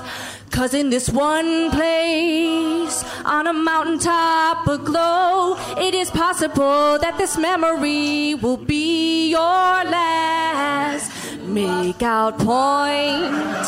Cause 0.52 0.74
in 0.74 0.90
this 0.90 1.10
one 1.10 1.72
place, 1.72 3.04
on 3.24 3.48
a 3.48 3.54
mountaintop 3.54 4.68
aglow, 4.68 5.56
it 5.78 5.96
is 5.96 6.10
possible 6.12 6.98
that 7.00 7.18
this 7.18 7.38
memory 7.38 8.36
will 8.36 8.58
be 8.58 9.30
your 9.30 9.40
last. 9.40 11.19
Make 11.50 12.04
out 12.04 12.38
point. 12.38 13.66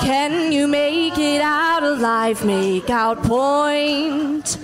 Can 0.00 0.52
you 0.52 0.68
make 0.68 1.16
it 1.18 1.40
out 1.40 1.82
alive? 1.82 2.44
Make 2.44 2.90
out 2.90 3.22
point. 3.22 4.58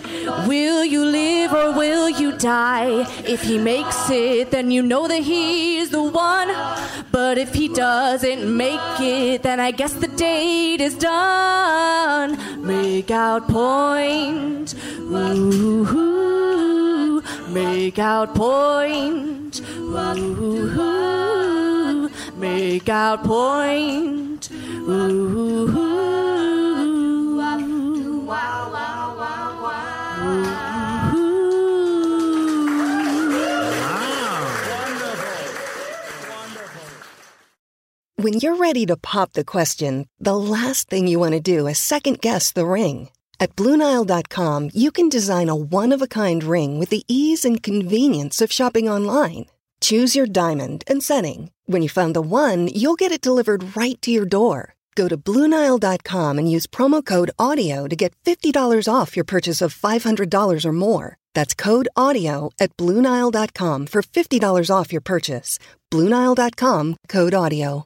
Will 0.46 0.84
you 0.84 1.04
live 1.06 1.54
or 1.54 1.72
will 1.72 2.10
you 2.10 2.36
die? 2.36 3.06
If 3.26 3.42
he 3.42 3.56
makes 3.56 4.10
it, 4.10 4.50
then 4.50 4.70
you 4.70 4.82
know 4.82 5.08
that 5.08 5.22
he's 5.22 5.88
the 5.88 6.02
one. 6.02 6.48
But 7.10 7.38
if 7.38 7.54
he 7.54 7.68
doesn't 7.68 8.56
make 8.56 9.00
it, 9.00 9.42
then 9.42 9.58
I 9.58 9.70
guess 9.70 9.94
the 9.94 10.08
date 10.08 10.82
is 10.82 10.94
done. 10.98 12.36
Make 12.66 13.10
out 13.10 13.48
point. 13.48 14.74
Ooh, 15.00 16.02
make 17.48 17.98
out 17.98 18.34
point. 18.34 19.60
Ooh, 19.60 21.09
make 22.40 22.88
out 22.88 23.22
point. 23.24 24.48
When 38.16 38.34
you're 38.34 38.56
ready 38.56 38.84
to 38.84 38.98
pop 38.98 39.32
the 39.32 39.44
question, 39.44 40.06
the 40.18 40.36
last 40.36 40.90
thing 40.90 41.08
you 41.08 41.18
want 41.18 41.32
to 41.32 41.40
do 41.40 41.66
is 41.66 41.78
second 41.78 42.20
guess 42.20 42.52
the 42.52 42.66
ring. 42.66 43.08
At 43.40 43.56
Bluenile.com, 43.56 44.70
you 44.74 44.90
can 44.90 45.08
design 45.08 45.48
a 45.48 45.56
one 45.56 45.94
of 45.94 46.02
a 46.02 46.06
kind 46.06 46.44
ring 46.44 46.78
with 46.78 46.90
the 46.90 47.04
ease 47.08 47.46
and 47.46 47.62
convenience 47.62 48.42
of 48.42 48.52
shopping 48.52 48.90
online. 48.90 49.46
Choose 49.80 50.14
your 50.14 50.26
diamond 50.26 50.84
and 50.86 51.02
setting. 51.02 51.50
When 51.70 51.82
you 51.82 51.88
find 51.88 52.16
the 52.16 52.20
one, 52.20 52.66
you'll 52.74 52.98
get 52.98 53.12
it 53.12 53.20
delivered 53.20 53.76
right 53.76 53.96
to 54.02 54.10
your 54.10 54.26
door. 54.26 54.74
Go 54.96 55.06
to 55.06 55.16
Bluenile.com 55.16 56.38
and 56.38 56.50
use 56.50 56.66
promo 56.66 57.00
code 57.00 57.30
AUDIO 57.38 57.88
to 57.88 57.94
get 57.94 58.12
$50 58.26 58.92
off 58.92 59.14
your 59.14 59.24
purchase 59.24 59.62
of 59.62 59.72
$500 59.72 60.64
or 60.64 60.72
more. 60.72 61.16
That's 61.36 61.54
code 61.54 61.88
AUDIO 61.96 62.50
at 62.58 62.76
Bluenile.com 62.76 63.86
for 63.86 64.02
$50 64.02 64.68
off 64.68 64.90
your 64.90 65.00
purchase. 65.00 65.60
Bluenile.com 65.92 66.96
code 67.08 67.34
AUDIO. 67.34 67.84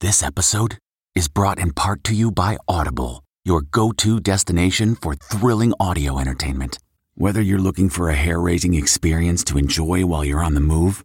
This 0.00 0.22
episode 0.22 0.78
is 1.14 1.28
brought 1.28 1.58
in 1.58 1.74
part 1.74 2.02
to 2.04 2.14
you 2.14 2.30
by 2.30 2.56
Audible, 2.66 3.22
your 3.44 3.60
go 3.60 3.92
to 3.98 4.18
destination 4.18 4.94
for 4.94 5.12
thrilling 5.12 5.74
audio 5.78 6.18
entertainment. 6.18 6.78
Whether 7.16 7.42
you're 7.42 7.66
looking 7.68 7.90
for 7.90 8.08
a 8.08 8.14
hair 8.14 8.40
raising 8.40 8.72
experience 8.72 9.44
to 9.44 9.58
enjoy 9.58 10.06
while 10.06 10.24
you're 10.24 10.42
on 10.42 10.54
the 10.54 10.60
move 10.74 11.04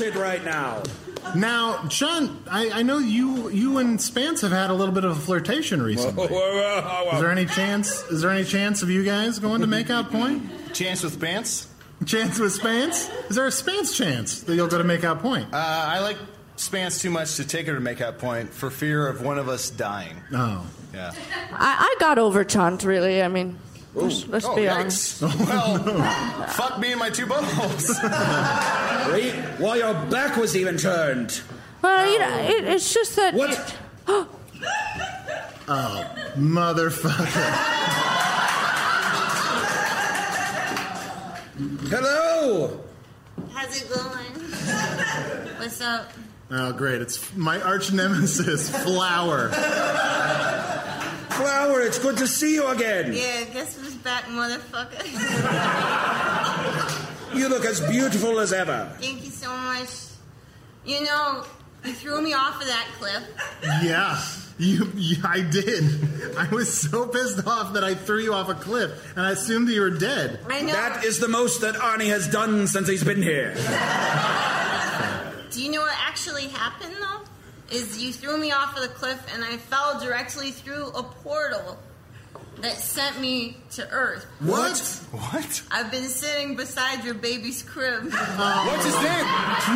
a 0.00 0.04
molted 0.04 0.14
right 0.14 0.44
now. 0.44 0.82
Now, 1.36 1.88
Sean, 1.88 2.42
I, 2.50 2.70
I 2.70 2.82
know 2.82 2.98
you 2.98 3.48
you 3.50 3.78
and 3.78 4.00
Spence 4.00 4.40
have 4.40 4.50
had 4.50 4.70
a 4.70 4.74
little 4.74 4.94
bit 4.94 5.04
of 5.04 5.12
a 5.16 5.20
flirtation 5.20 5.80
recently. 5.80 6.26
Whoa, 6.26 6.34
whoa, 6.34 6.82
whoa, 6.82 7.04
whoa. 7.04 7.14
Is 7.14 7.20
there 7.20 7.30
any 7.30 7.46
chance? 7.46 8.02
Is 8.04 8.22
there 8.22 8.30
any 8.30 8.44
chance 8.44 8.82
of 8.82 8.90
you 8.90 9.04
guys 9.04 9.38
going 9.38 9.60
to 9.60 9.66
make 9.66 9.88
out 9.88 10.10
point? 10.10 10.42
Chance 10.74 11.04
with 11.04 11.14
Spence? 11.14 11.68
Chance 12.04 12.38
with 12.38 12.52
Spence? 12.52 13.08
Is 13.28 13.36
there 13.36 13.46
a 13.46 13.52
Spence 13.52 13.96
chance 13.96 14.40
that 14.42 14.54
you'll 14.56 14.68
go 14.68 14.78
to 14.78 14.84
make 14.84 15.04
out 15.04 15.20
point? 15.20 15.52
Uh, 15.52 15.56
I 15.56 16.00
like 16.00 16.16
Spence 16.56 17.00
too 17.00 17.10
much 17.10 17.36
to 17.36 17.46
take 17.46 17.66
her 17.66 17.74
to 17.74 17.80
make 17.80 18.00
out 18.00 18.18
point 18.18 18.52
for 18.52 18.70
fear 18.70 19.06
of 19.06 19.22
one 19.22 19.38
of 19.38 19.48
us 19.48 19.70
dying. 19.70 20.16
Oh. 20.32 20.66
Yeah. 20.92 21.12
I, 21.52 21.76
I 21.80 21.96
got 22.00 22.18
over 22.18 22.44
Chunt, 22.44 22.84
really. 22.84 23.22
I 23.22 23.28
mean, 23.28 23.58
let's, 23.94 24.26
let's 24.28 24.44
oh, 24.46 24.54
be 24.56 24.62
yikes. 24.62 25.22
honest. 25.22 25.22
Well, 25.48 26.48
fuck 26.48 26.78
me 26.78 26.92
and 26.92 27.00
my 27.00 27.10
two 27.10 27.26
buttholes. 27.26 27.88
Wait, 29.12 29.34
while 29.58 29.76
your 29.76 29.94
back 30.10 30.36
was 30.36 30.56
even 30.56 30.76
turned. 30.76 31.40
Well, 31.82 32.10
you 32.10 32.18
know, 32.18 32.38
it, 32.38 32.64
it's 32.64 32.92
just 32.92 33.16
that. 33.16 33.34
What? 33.34 33.78
Oh, 35.68 36.04
motherfucker. 36.36 37.22
Hello. 41.88 42.80
How's 43.52 43.80
it 43.80 43.88
going? 43.88 44.50
What's 45.58 45.80
up? 45.80 46.10
Oh, 46.50 46.72
great. 46.72 47.00
It's 47.00 47.34
my 47.36 47.60
arch 47.60 47.92
nemesis, 47.92 48.70
Flower. 48.82 49.50
Flower, 51.42 51.80
it's 51.82 51.98
good 51.98 52.16
to 52.18 52.26
see 52.26 52.54
you 52.54 52.66
again. 52.68 53.12
Yeah, 53.12 53.44
guess 53.52 53.76
who's 53.76 53.94
back, 53.94 54.24
motherfucker? 54.24 55.02
You 57.34 57.48
look 57.48 57.64
as 57.64 57.80
beautiful 57.80 58.40
as 58.40 58.52
ever. 58.52 58.94
Thank 59.00 59.24
you 59.24 59.30
so 59.30 59.48
much. 59.48 59.88
You 60.84 61.02
know, 61.02 61.44
you 61.82 61.94
threw 61.94 62.20
me 62.20 62.34
off 62.34 62.60
of 62.60 62.66
that 62.66 62.86
cliff. 62.98 63.22
Yeah, 63.82 64.22
you, 64.58 64.92
you, 64.94 65.16
I 65.24 65.40
did. 65.40 65.82
I 66.36 66.48
was 66.48 66.72
so 66.72 67.06
pissed 67.06 67.46
off 67.46 67.72
that 67.72 67.84
I 67.84 67.94
threw 67.94 68.18
you 68.18 68.34
off 68.34 68.50
a 68.50 68.54
cliff, 68.54 69.16
and 69.16 69.24
I 69.24 69.30
assumed 69.30 69.68
that 69.68 69.72
you 69.72 69.80
were 69.80 69.90
dead. 69.90 70.40
I 70.46 70.60
know. 70.60 70.72
That 70.72 71.04
is 71.06 71.20
the 71.20 71.28
most 71.28 71.62
that 71.62 71.74
Arnie 71.76 72.08
has 72.08 72.28
done 72.28 72.66
since 72.66 72.86
he's 72.86 73.02
been 73.02 73.22
here. 73.22 73.54
Do 75.50 75.62
you 75.62 75.70
know 75.70 75.80
what 75.80 75.94
actually 75.98 76.48
happened, 76.48 76.94
though? 77.00 77.20
Is 77.72 78.02
you 78.02 78.12
threw 78.12 78.36
me 78.36 78.52
off 78.52 78.76
of 78.76 78.82
the 78.82 78.88
cliff 78.88 79.18
and 79.34 79.42
I 79.42 79.56
fell 79.56 79.98
directly 79.98 80.50
through 80.50 80.88
a 80.88 81.02
portal. 81.02 81.78
that 82.60 82.76
sent 82.76 83.20
me 83.20 83.56
to 83.72 83.88
Earth. 83.90 84.24
What? 84.40 84.78
What? 85.10 85.62
I've 85.70 85.90
been 85.90 86.08
sitting 86.08 86.54
beside 86.54 87.04
your 87.04 87.14
baby's 87.14 87.62
crib. 87.62 88.04
What's 88.12 88.84
his 88.84 88.94
name? 89.02 89.26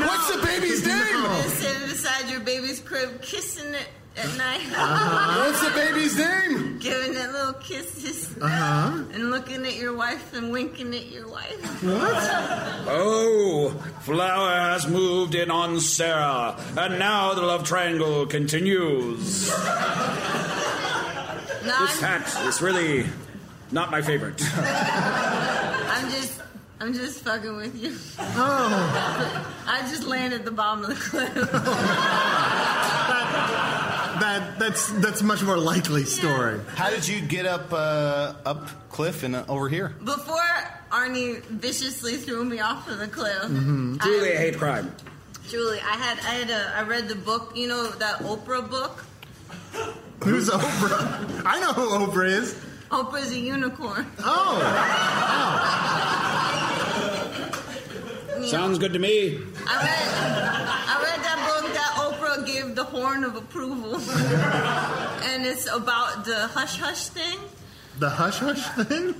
What's 0.06 0.34
the 0.34 0.42
baby's 0.44 0.86
name? 0.86 0.96
I've 1.00 1.42
been 1.42 1.56
sitting 1.56 1.88
beside 1.88 2.30
your 2.30 2.40
baby's 2.40 2.80
crib, 2.80 3.22
kissing 3.22 3.74
it 3.74 3.88
at 4.16 4.36
night. 4.36 4.60
Uh-huh. 4.72 5.44
What's 5.46 5.60
the 5.62 5.70
baby's 5.74 6.16
name? 6.18 6.78
Giving 6.78 7.14
it 7.14 7.30
little 7.32 7.52
kisses. 7.54 8.34
Uh-huh. 8.40 9.04
And 9.12 9.30
looking 9.30 9.64
at 9.66 9.74
your 9.76 9.94
wife 9.94 10.32
and 10.34 10.50
winking 10.52 10.94
at 10.94 11.06
your 11.06 11.28
wife. 11.28 11.82
What? 11.82 12.14
oh, 12.88 13.70
Flower 14.00 14.50
has 14.50 14.86
moved 14.88 15.34
in 15.34 15.50
on 15.50 15.80
Sarah, 15.80 16.56
and 16.76 16.98
now 16.98 17.34
the 17.34 17.42
love 17.42 17.64
triangle 17.64 18.26
continues. 18.26 19.48
No, 19.50 19.54
This 21.80 22.02
I'm, 22.02 22.22
hat 22.22 22.46
is 22.46 22.62
really 22.62 23.06
not 23.72 23.90
my 23.90 24.00
favorite. 24.02 24.40
I'm 24.56 26.10
just. 26.10 26.40
I'm 26.78 26.92
just 26.92 27.20
fucking 27.24 27.56
with 27.56 27.74
you. 27.82 27.96
Oh. 28.18 29.54
I 29.66 29.80
just 29.88 30.04
landed 30.04 30.44
the 30.44 30.50
bottom 30.50 30.84
of 30.84 30.90
the 30.90 30.94
cliff. 30.94 31.32
That 34.20 34.58
that's 34.58 34.88
that's 35.00 35.22
much 35.22 35.42
more 35.42 35.58
likely 35.58 36.04
story. 36.04 36.60
How 36.74 36.90
did 36.90 37.06
you 37.06 37.20
get 37.20 37.46
up 37.46 37.72
uh, 37.72 38.34
up 38.44 38.88
cliff 38.88 39.22
and 39.22 39.36
uh, 39.36 39.44
over 39.48 39.68
here? 39.68 39.94
Before 40.02 40.40
Arnie 40.90 41.42
viciously 41.42 42.16
threw 42.16 42.44
me 42.44 42.60
off 42.60 42.88
of 42.88 42.98
the 42.98 43.08
cliff. 43.08 43.42
Mm-hmm. 43.42 43.98
Truly 43.98 44.32
a 44.32 44.38
hate 44.38 44.56
crime. 44.56 44.94
Julie, 45.48 45.78
I 45.80 45.96
had 45.96 46.18
I 46.18 46.34
had 46.40 46.50
a 46.50 46.72
I 46.76 46.82
read 46.82 47.08
the 47.08 47.14
book. 47.14 47.52
You 47.54 47.68
know 47.68 47.90
that 47.90 48.18
Oprah 48.20 48.68
book. 48.68 49.04
Who's 50.24 50.48
Oprah? 50.48 51.42
I 51.44 51.60
know 51.60 51.72
who 51.72 52.06
Oprah 52.06 52.26
is. 52.26 52.54
Oprah's 52.90 53.32
a 53.32 53.38
unicorn. 53.38 54.06
Oh. 54.20 54.58
Sounds 58.46 58.78
good 58.78 58.92
to 58.92 58.98
me. 58.98 59.38
I 59.66 59.76
read 59.82 60.08
I 60.88 60.96
read 61.02 61.20
that 61.22 61.38
book 61.48 61.64
that 61.74 61.90
Oprah 61.96 62.46
gave 62.46 62.65
the 62.76 62.84
horn 62.84 63.24
of 63.24 63.34
approval, 63.36 63.94
and 65.30 65.46
it's 65.46 65.66
about 65.66 66.24
the 66.26 66.46
hush 66.48 66.78
hush 66.78 67.08
thing. 67.08 67.38
The 67.98 68.10
hush 68.10 68.38
hush 68.38 68.62
thing? 68.86 69.14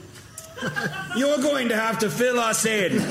You're 1.16 1.38
going 1.38 1.68
to 1.70 1.76
have 1.76 1.98
to 2.00 2.10
fill 2.10 2.38
us 2.38 2.64
in. 2.66 2.92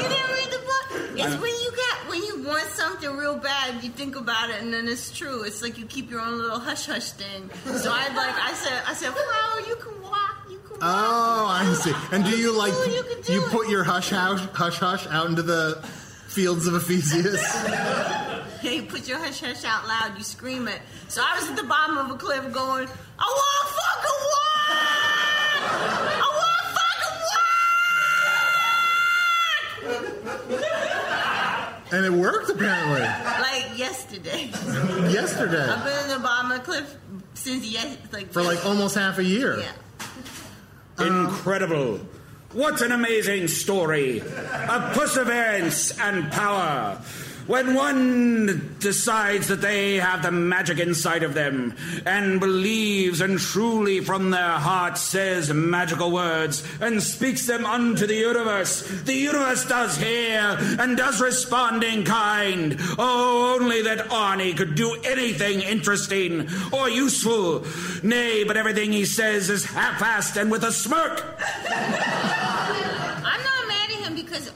You 0.00 0.08
didn't 0.08 0.30
read 0.30 0.50
the 0.50 0.62
book? 0.70 0.86
It's 1.18 1.36
when 1.42 1.54
you 1.64 1.70
get 1.82 1.96
when 2.08 2.22
you 2.24 2.42
want 2.48 2.64
something 2.70 3.10
real 3.16 3.36
bad, 3.36 3.82
you 3.84 3.90
think 3.90 4.16
about 4.16 4.50
it, 4.50 4.60
and 4.62 4.72
then 4.72 4.88
it's 4.88 5.10
true. 5.16 5.42
It's 5.44 5.62
like 5.62 5.78
you 5.78 5.86
keep 5.86 6.10
your 6.10 6.20
own 6.20 6.38
little 6.38 6.58
hush 6.60 6.86
hush 6.86 7.10
thing. 7.12 7.50
So 7.64 7.90
I 7.92 8.08
like 8.14 8.36
I 8.50 8.52
said 8.54 8.82
I 8.86 8.94
said 8.94 9.12
flower, 9.12 9.60
you 9.68 9.76
can 9.76 10.00
walk, 10.02 10.36
you 10.50 10.58
can. 10.58 10.70
walk." 10.70 10.82
Oh, 10.82 11.46
I 11.48 11.72
see. 11.74 11.92
And 12.12 12.24
do 12.24 12.30
you 12.36 12.56
like 12.56 12.72
you 12.72 13.02
can 13.02 13.22
do 13.22 13.32
you 13.34 13.44
it. 13.44 13.50
put 13.50 13.68
your 13.68 13.84
hush 13.84 14.10
hush 14.10 14.40
hush 14.52 14.78
hush 14.78 15.06
out 15.08 15.26
into 15.28 15.42
the 15.42 15.80
fields 16.28 16.66
of 16.66 16.74
Ephesius? 16.74 17.42
Yeah, 18.62 18.72
you 18.72 18.82
put 18.82 19.08
your 19.08 19.18
hush 19.18 19.40
hush 19.40 19.64
out 19.64 19.86
loud, 19.88 20.18
you 20.18 20.24
scream 20.24 20.68
it. 20.68 20.80
So 21.08 21.22
I 21.24 21.38
was 21.40 21.48
at 21.48 21.56
the 21.56 21.64
bottom 21.64 21.96
of 21.98 22.10
a 22.10 22.14
cliff 22.18 22.42
going, 22.52 22.88
I 23.18 23.24
want 23.24 23.66
to 23.66 23.74
fucking 23.80 24.20
walk! 24.30 24.70
I 26.12 26.28
want 26.38 26.60
to 26.60 26.68
fucking 26.76 27.16
walk! 31.80 31.92
And 31.92 32.04
it 32.04 32.12
worked 32.12 32.50
apparently. 32.50 33.00
Like 33.00 33.78
yesterday. 33.78 34.50
Yesterday. 35.10 35.62
I've 35.68 35.84
been 35.84 36.10
at 36.10 36.16
the 36.16 36.22
bottom 36.22 36.52
of 36.52 36.58
the 36.58 36.64
cliff 36.64 36.96
since 37.34 37.64
yes, 37.66 37.96
like 38.12 38.30
For 38.30 38.42
like 38.42 38.64
almost 38.66 38.94
half 38.94 39.18
a 39.18 39.24
year. 39.24 39.58
Yeah. 39.58 39.72
Um, 40.98 41.26
Incredible. 41.26 42.00
What 42.52 42.82
an 42.82 42.92
amazing 42.92 43.48
story 43.48 44.20
of 44.20 44.92
perseverance 44.92 45.98
and 45.98 46.30
power. 46.32 47.00
When 47.50 47.74
one 47.74 48.76
decides 48.78 49.48
that 49.48 49.60
they 49.60 49.96
have 49.96 50.22
the 50.22 50.30
magic 50.30 50.78
inside 50.78 51.24
of 51.24 51.34
them 51.34 51.74
and 52.06 52.38
believes 52.38 53.20
and 53.20 53.40
truly 53.40 53.98
from 53.98 54.30
their 54.30 54.52
heart 54.52 54.96
says 54.96 55.52
magical 55.52 56.12
words 56.12 56.62
and 56.80 57.02
speaks 57.02 57.48
them 57.48 57.66
unto 57.66 58.06
the 58.06 58.14
universe, 58.14 58.82
the 59.02 59.14
universe 59.16 59.66
does 59.66 59.96
hear 59.96 60.56
and 60.78 60.96
does 60.96 61.20
respond 61.20 61.82
in 61.82 62.04
kind. 62.04 62.76
Oh, 62.96 63.58
only 63.60 63.82
that 63.82 64.10
Arnie 64.10 64.56
could 64.56 64.76
do 64.76 64.94
anything 65.02 65.60
interesting 65.60 66.48
or 66.72 66.88
useful. 66.88 67.66
Nay, 68.04 68.44
but 68.44 68.56
everything 68.58 68.92
he 68.92 69.04
says 69.04 69.50
is 69.50 69.64
half-assed 69.64 70.40
and 70.40 70.52
with 70.52 70.62
a 70.62 70.70
smirk. 70.70 71.24
I'm 71.68 73.42
not 73.42 73.66
mad 73.66 73.90
at 73.90 74.06
him 74.06 74.14
because 74.14 74.52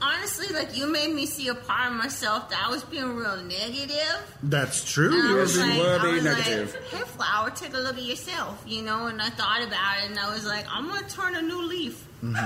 honestly, 0.54 0.66
like 0.66 0.76
you 0.76 0.86
made 0.92 1.12
me 1.14 1.26
see 1.26 1.48
a 1.48 1.54
part 1.54 1.90
of 1.92 1.96
myself 1.98 2.48
that 2.50 2.62
I 2.66 2.70
was 2.70 2.82
being 2.84 3.14
real 3.16 3.36
negative. 3.42 4.36
That's 4.42 4.84
true. 4.90 5.14
You 5.14 5.36
was 5.36 5.56
were 5.56 5.64
like, 5.64 5.72
being- 6.02 6.26
I 6.26 6.34
was 6.34 6.74
like, 6.74 6.84
hey, 6.90 7.04
Flower, 7.04 7.50
take 7.50 7.74
a 7.74 7.78
look 7.78 7.96
at 7.96 8.02
yourself, 8.02 8.62
you 8.66 8.82
know. 8.82 9.06
And 9.06 9.20
I 9.22 9.30
thought 9.30 9.62
about 9.66 9.98
it, 10.04 10.10
and 10.10 10.18
I 10.18 10.32
was 10.32 10.44
like, 10.46 10.66
I'm 10.70 10.86
gonna 10.88 11.08
turn 11.08 11.36
a 11.36 11.42
new 11.42 11.62
leaf. 11.66 12.06
Mm-hmm. 12.22 12.40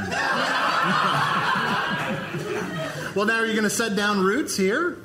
Well, 3.15 3.27
now 3.27 3.39
are 3.41 3.47
you 3.47 3.53
going 3.53 3.65
to 3.65 3.71
set 3.71 3.97
down 3.97 4.21
roots 4.21 4.57
here? 4.57 4.99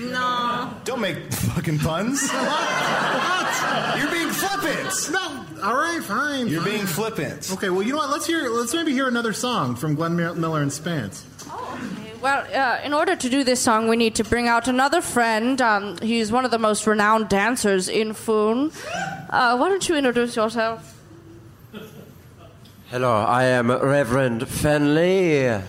No. 0.00 0.74
Don't 0.84 1.00
make 1.00 1.32
fucking 1.32 1.78
puns. 1.78 2.28
what? 2.32 3.96
You're 3.98 4.10
being 4.10 4.30
flippant. 4.30 5.10
No. 5.12 5.44
All 5.62 5.74
right, 5.76 6.02
fine. 6.02 6.48
You're 6.48 6.62
fine. 6.62 6.72
being 6.72 6.86
flippant. 6.86 7.50
Okay. 7.52 7.70
Well, 7.70 7.82
you 7.82 7.92
know 7.92 7.98
what? 7.98 8.10
Let's 8.10 8.26
hear. 8.26 8.48
Let's 8.48 8.74
maybe 8.74 8.92
hear 8.92 9.06
another 9.08 9.32
song 9.32 9.76
from 9.76 9.94
Glenn 9.94 10.16
Miller 10.16 10.62
and 10.62 10.72
Spence. 10.72 11.24
Well, 12.20 12.46
uh, 12.54 12.80
in 12.84 12.92
order 12.92 13.16
to 13.16 13.30
do 13.30 13.44
this 13.44 13.60
song, 13.60 13.88
we 13.88 13.96
need 13.96 14.14
to 14.16 14.24
bring 14.24 14.46
out 14.46 14.68
another 14.68 15.00
friend. 15.00 15.58
Um, 15.58 15.96
he's 16.02 16.30
one 16.30 16.44
of 16.44 16.50
the 16.50 16.58
most 16.58 16.86
renowned 16.86 17.30
dancers 17.30 17.88
in 17.88 18.12
Foon. 18.12 18.72
Uh, 19.30 19.56
why 19.56 19.70
don't 19.70 19.88
you 19.88 19.96
introduce 19.96 20.36
yourself? 20.36 21.00
Hello, 22.90 23.22
I 23.22 23.44
am 23.44 23.70
Reverend 23.70 24.42
Fenley. 24.42 25.62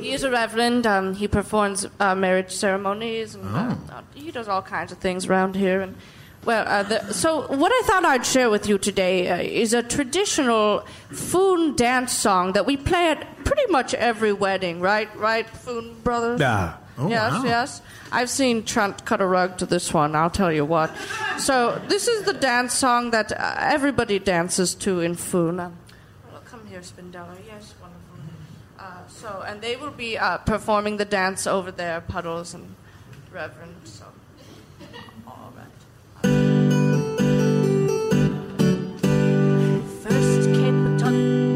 He 0.00 0.12
is 0.12 0.24
a 0.24 0.30
reverend. 0.32 0.84
Um, 0.84 1.14
he 1.14 1.28
performs 1.28 1.86
uh, 2.00 2.16
marriage 2.16 2.50
ceremonies, 2.50 3.36
and 3.36 3.44
uh, 3.44 3.76
uh, 3.92 4.02
he 4.14 4.32
does 4.32 4.48
all 4.48 4.62
kinds 4.62 4.90
of 4.90 4.98
things 4.98 5.26
around 5.26 5.54
here. 5.54 5.80
And 5.80 5.94
well, 6.48 6.64
uh, 6.66 6.82
the, 6.82 7.12
so 7.12 7.46
what 7.48 7.70
I 7.70 7.82
thought 7.84 8.06
I'd 8.06 8.24
share 8.24 8.48
with 8.48 8.66
you 8.66 8.78
today 8.78 9.28
uh, 9.28 9.36
is 9.36 9.74
a 9.74 9.82
traditional 9.82 10.80
Foon 11.10 11.76
dance 11.76 12.14
song 12.14 12.54
that 12.54 12.64
we 12.64 12.74
play 12.74 13.10
at 13.10 13.44
pretty 13.44 13.70
much 13.70 13.92
every 13.92 14.32
wedding, 14.32 14.80
right? 14.80 15.14
Right, 15.14 15.46
Foon 15.46 16.00
brothers. 16.00 16.40
Yeah. 16.40 16.78
Oh, 16.96 17.10
yes, 17.10 17.32
wow. 17.32 17.44
yes. 17.44 17.82
I've 18.10 18.30
seen 18.30 18.64
Trent 18.64 19.04
cut 19.04 19.20
a 19.20 19.26
rug 19.26 19.58
to 19.58 19.66
this 19.66 19.92
one. 19.92 20.16
I'll 20.16 20.30
tell 20.30 20.50
you 20.50 20.64
what. 20.64 20.90
So 21.36 21.82
this 21.88 22.08
is 22.08 22.24
the 22.24 22.32
dance 22.32 22.72
song 22.72 23.10
that 23.10 23.30
uh, 23.30 23.56
everybody 23.58 24.18
dances 24.18 24.74
to 24.76 25.00
in 25.00 25.16
Foon. 25.16 25.60
Um, 25.60 25.76
well, 26.32 26.40
come 26.46 26.66
here, 26.66 26.80
Spindella. 26.80 27.36
Yes, 27.46 27.74
wonderful. 27.78 28.16
Uh, 28.78 29.06
so, 29.06 29.44
and 29.46 29.60
they 29.60 29.76
will 29.76 29.90
be 29.90 30.16
uh, 30.16 30.38
performing 30.38 30.96
the 30.96 31.04
dance 31.04 31.46
over 31.46 31.70
there, 31.70 32.00
Puddles 32.00 32.54
and 32.54 32.74
Reverend. 33.30 33.74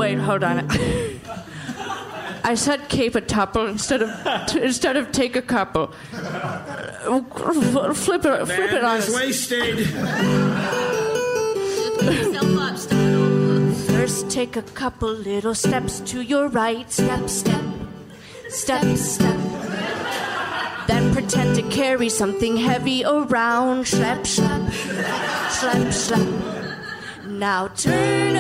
Wait, 0.03 0.19
hold 0.19 0.43
on. 0.43 0.69
I 2.45 2.57
said 2.57 2.89
cape 2.89 3.15
a 3.15 3.21
tuple 3.21 3.69
instead 3.69 4.03
of 4.03 4.11
instead 4.57 4.97
of 4.97 5.13
take 5.13 5.37
a 5.37 5.43
couple. 5.43 5.93
Flip 7.95 8.25
it, 8.25 8.47
flip 8.47 8.73
it 8.73 8.83
on. 8.83 8.99
Man 8.99 8.99
is 8.99 9.15
wasted. 9.15 9.87
First, 13.95 14.29
take 14.29 14.57
a 14.57 14.63
couple 14.63 15.13
little 15.13 15.55
steps 15.55 16.01
to 16.01 16.21
your 16.21 16.49
right. 16.49 16.91
Step, 16.91 17.29
step, 17.31 17.65
step, 18.49 18.97
step. 18.97 19.39
Then 20.89 21.13
pretend 21.13 21.55
to 21.55 21.63
carry 21.71 22.09
something 22.09 22.57
heavy 22.57 23.05
around. 23.05 23.85
Schlep, 23.85 24.23
schlep, 24.23 24.67
schlep, 25.49 25.87
schlep. 25.95 26.53
Now 27.25 27.69
turn 27.69 28.32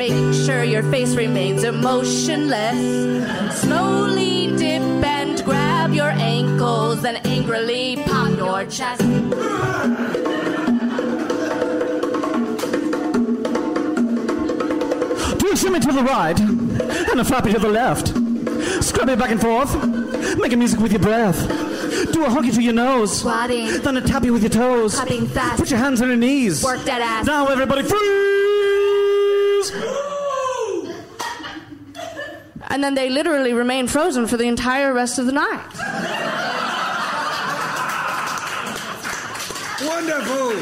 Make 0.00 0.32
sure 0.32 0.64
your 0.64 0.82
face 0.84 1.14
remains 1.14 1.62
emotionless. 1.62 3.60
Slowly 3.60 4.46
dip 4.56 4.80
and 4.80 5.44
grab 5.44 5.92
your 5.92 6.08
ankles, 6.08 7.02
then 7.02 7.16
angrily 7.26 8.02
pop 8.06 8.34
your 8.38 8.64
chest. 8.64 9.02
Do 15.38 15.52
a 15.52 15.56
shimmy 15.56 15.80
to 15.80 15.92
the 15.92 16.02
right 16.02 16.40
and 16.40 17.20
a 17.20 17.24
flappy 17.24 17.52
to 17.52 17.58
the 17.58 17.68
left. 17.68 18.08
Scrub 18.82 19.10
it 19.10 19.18
back 19.18 19.32
and 19.32 19.38
forth. 19.38 19.70
Making 20.38 20.60
music 20.60 20.80
with 20.80 20.92
your 20.92 21.02
breath. 21.02 21.38
Do 22.10 22.24
a 22.24 22.30
hockey 22.30 22.52
to 22.52 22.62
your 22.62 22.72
nose. 22.72 23.18
Squatting. 23.18 23.82
Then 23.82 23.98
a 23.98 24.00
tap 24.00 24.24
you 24.24 24.32
with 24.32 24.42
your 24.42 24.48
toes. 24.48 24.98
Fast. 24.98 25.58
Put 25.58 25.70
your 25.70 25.78
hands 25.78 26.00
on 26.00 26.08
your 26.08 26.16
knees. 26.16 26.64
Work 26.64 26.84
that 26.84 27.02
ass. 27.02 27.26
Now 27.26 27.48
everybody 27.48 27.82
freeze! 29.68 30.96
And 32.68 32.84
then 32.84 32.94
they 32.94 33.10
literally 33.10 33.52
remain 33.52 33.88
frozen 33.88 34.26
for 34.26 34.36
the 34.36 34.46
entire 34.46 34.92
rest 34.94 35.18
of 35.18 35.26
the 35.26 35.32
night. 35.32 35.66
Wonderful! 39.82 40.52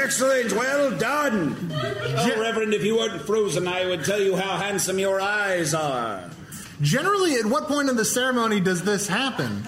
Excellent, 0.00 0.52
well 0.52 0.96
done. 0.96 1.56
Oh, 1.72 2.40
Reverend, 2.40 2.74
if 2.74 2.84
you 2.84 2.96
weren't 2.96 3.22
frozen, 3.22 3.68
I 3.68 3.86
would 3.86 4.04
tell 4.04 4.20
you 4.20 4.36
how 4.36 4.56
handsome 4.56 4.98
your 4.98 5.20
eyes 5.20 5.74
are. 5.74 6.30
Generally, 6.80 7.34
at 7.36 7.46
what 7.46 7.68
point 7.68 7.88
in 7.88 7.96
the 7.96 8.04
ceremony 8.04 8.60
does 8.60 8.82
this 8.82 9.08
happen? 9.08 9.62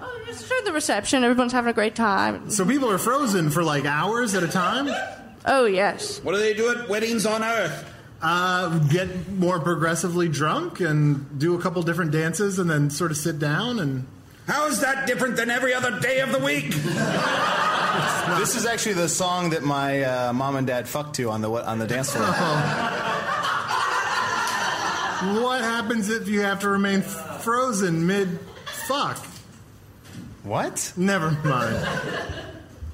Oh, 0.00 0.24
it's 0.28 0.42
through 0.42 0.60
the 0.64 0.72
reception. 0.72 1.24
Everyone's 1.24 1.52
having 1.52 1.70
a 1.70 1.74
great 1.74 1.94
time. 1.94 2.50
So 2.50 2.64
people 2.64 2.90
are 2.90 2.98
frozen 2.98 3.50
for 3.50 3.62
like 3.64 3.84
hours 3.84 4.34
at 4.34 4.42
a 4.42 4.48
time? 4.48 4.88
Oh, 5.46 5.66
yes. 5.66 6.20
What 6.22 6.32
do 6.32 6.38
they 6.38 6.54
do 6.54 6.70
at 6.70 6.88
weddings 6.88 7.24
on 7.26 7.42
Earth? 7.42 7.92
Uh, 8.20 8.78
get 8.88 9.28
more 9.30 9.60
progressively 9.60 10.28
drunk 10.28 10.80
and 10.80 11.38
do 11.38 11.54
a 11.54 11.62
couple 11.62 11.82
different 11.82 12.10
dances 12.12 12.58
and 12.58 12.68
then 12.68 12.90
sort 12.90 13.10
of 13.10 13.16
sit 13.16 13.38
down 13.38 13.78
and. 13.78 14.06
How 14.46 14.66
is 14.68 14.80
that 14.80 15.06
different 15.06 15.36
than 15.36 15.50
every 15.50 15.74
other 15.74 15.98
day 16.00 16.20
of 16.20 16.32
the 16.32 16.38
week? 16.38 16.74
This 18.38 18.56
is 18.56 18.66
actually 18.66 18.94
the 18.94 19.08
song 19.08 19.50
that 19.50 19.62
my 19.62 20.02
uh, 20.02 20.32
mom 20.32 20.56
and 20.56 20.66
dad 20.66 20.86
fucked 20.86 21.16
to 21.16 21.30
on 21.30 21.40
the 21.40 21.50
on 21.50 21.78
the 21.78 21.86
dance 21.86 22.10
floor. 22.12 22.26
What 25.42 25.62
happens 25.62 26.10
if 26.10 26.28
you 26.28 26.42
have 26.42 26.60
to 26.60 26.68
remain 26.68 27.00
f- 27.00 27.42
frozen 27.42 28.06
mid 28.06 28.38
fuck? 28.66 29.16
What? 30.42 30.92
Never 30.96 31.30
mind. 31.30 31.86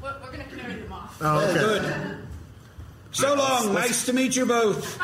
We're, 0.01 0.13
going 0.31 0.49
to 0.49 0.57
carry 0.57 0.75
them 0.75 0.93
off. 0.93 1.19
Oh, 1.21 1.41
okay. 1.41 1.59
Good. 1.59 2.19
So 3.13 3.35
long. 3.35 3.75
Nice 3.75 4.07
to 4.07 4.13
meet 4.13 4.35
you 4.37 4.47
both. 4.47 4.99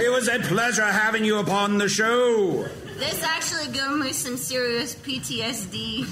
It 0.00 0.10
was 0.10 0.28
a 0.28 0.40
pleasure 0.40 0.84
having 0.84 1.24
you 1.24 1.38
upon 1.38 1.78
the 1.78 1.88
show. 1.88 2.66
This 2.98 3.22
actually 3.22 3.72
gave 3.72 3.90
me 3.92 4.12
some 4.12 4.36
serious 4.36 4.94
PTSD 4.94 6.04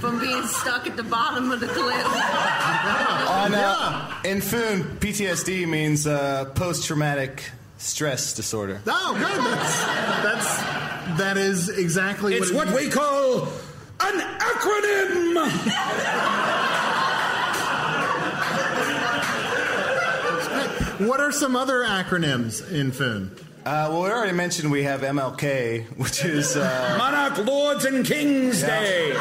from 0.00 0.20
being 0.20 0.44
stuck 0.46 0.86
at 0.86 0.96
the 0.96 1.02
bottom 1.02 1.50
of 1.50 1.60
the 1.60 1.66
cliff. 1.66 2.06
On, 3.28 3.54
uh, 3.54 4.20
in 4.24 4.40
Foon, 4.40 4.82
PTSD 4.98 5.66
means 5.68 6.06
uh, 6.06 6.46
post-traumatic 6.54 7.50
stress 7.78 8.34
disorder. 8.34 8.80
Oh, 8.86 9.14
good. 9.14 9.44
That's, 9.44 9.84
that's 10.22 11.18
that 11.18 11.36
is 11.36 11.68
exactly 11.70 12.34
It's 12.34 12.52
what, 12.52 12.66
what 12.68 12.76
we 12.76 12.88
call 12.90 13.44
an 14.00 14.20
acronym. 14.20 15.34
What 20.98 21.20
are 21.20 21.30
some 21.32 21.54
other 21.56 21.82
acronyms 21.84 22.70
in 22.72 22.90
Foon? 22.92 23.30
Uh, 23.64 23.88
well, 23.90 24.02
we 24.02 24.10
already 24.10 24.32
mentioned 24.32 24.70
we 24.70 24.82
have 24.84 25.02
MLK, 25.02 25.84
which 25.98 26.24
is 26.24 26.56
uh, 26.56 26.94
Monarch 26.98 27.38
Lords 27.46 27.84
and 27.84 28.04
Kings 28.04 28.62
Yeah. 28.62 28.80
Day. 28.80 29.12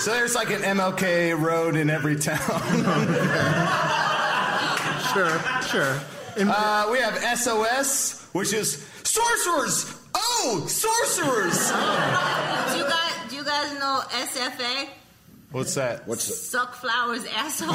so 0.00 0.12
there's 0.12 0.34
like 0.34 0.50
an 0.50 0.62
MLK 0.62 1.38
road 1.40 1.76
in 1.76 1.88
every 1.90 2.16
town. 2.16 2.38
sure, 5.14 5.40
sure. 5.70 6.00
Uh, 6.38 6.88
we 6.90 6.98
have 6.98 7.16
SOS, 7.38 8.26
which 8.32 8.52
is 8.52 8.84
sorcerers. 9.04 9.96
Oh, 10.14 10.64
sorcerers! 10.66 11.68
Do 12.72 12.78
you 12.78 12.84
guys, 12.84 13.30
do 13.30 13.36
you 13.36 13.44
guys 13.44 13.78
know 13.78 14.00
SFA? 14.10 14.88
What's 15.52 15.74
that? 15.74 16.06
What's 16.06 16.22
Suck 16.22 16.74
flowers, 16.74 17.24
asshole. 17.26 17.70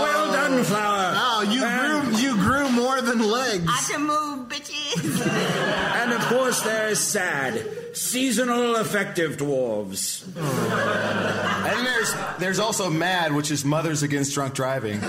well 0.00 0.32
done, 0.32 0.64
Flower. 0.64 1.12
Oh, 1.16 1.42
you 1.42 1.60
grew 1.60 2.16
you 2.18 2.34
grew 2.36 2.70
more 2.70 3.02
than 3.02 3.18
legs. 3.18 3.66
I 3.68 3.92
can 3.92 4.06
move, 4.06 4.48
bitches. 4.48 5.20
And 6.04 6.12
of 6.12 6.20
course, 6.26 6.60
there's 6.62 6.98
sad, 6.98 7.66
seasonal 7.96 8.76
effective 8.76 9.36
dwarves. 9.36 10.24
And 11.64 11.86
there's 11.86 12.14
there's 12.38 12.58
also 12.58 12.90
MAD, 12.90 13.32
which 13.32 13.50
is 13.50 13.64
Mothers 13.64 14.02
Against 14.02 14.34
Drunk 14.34 14.52
Driving. 14.54 15.00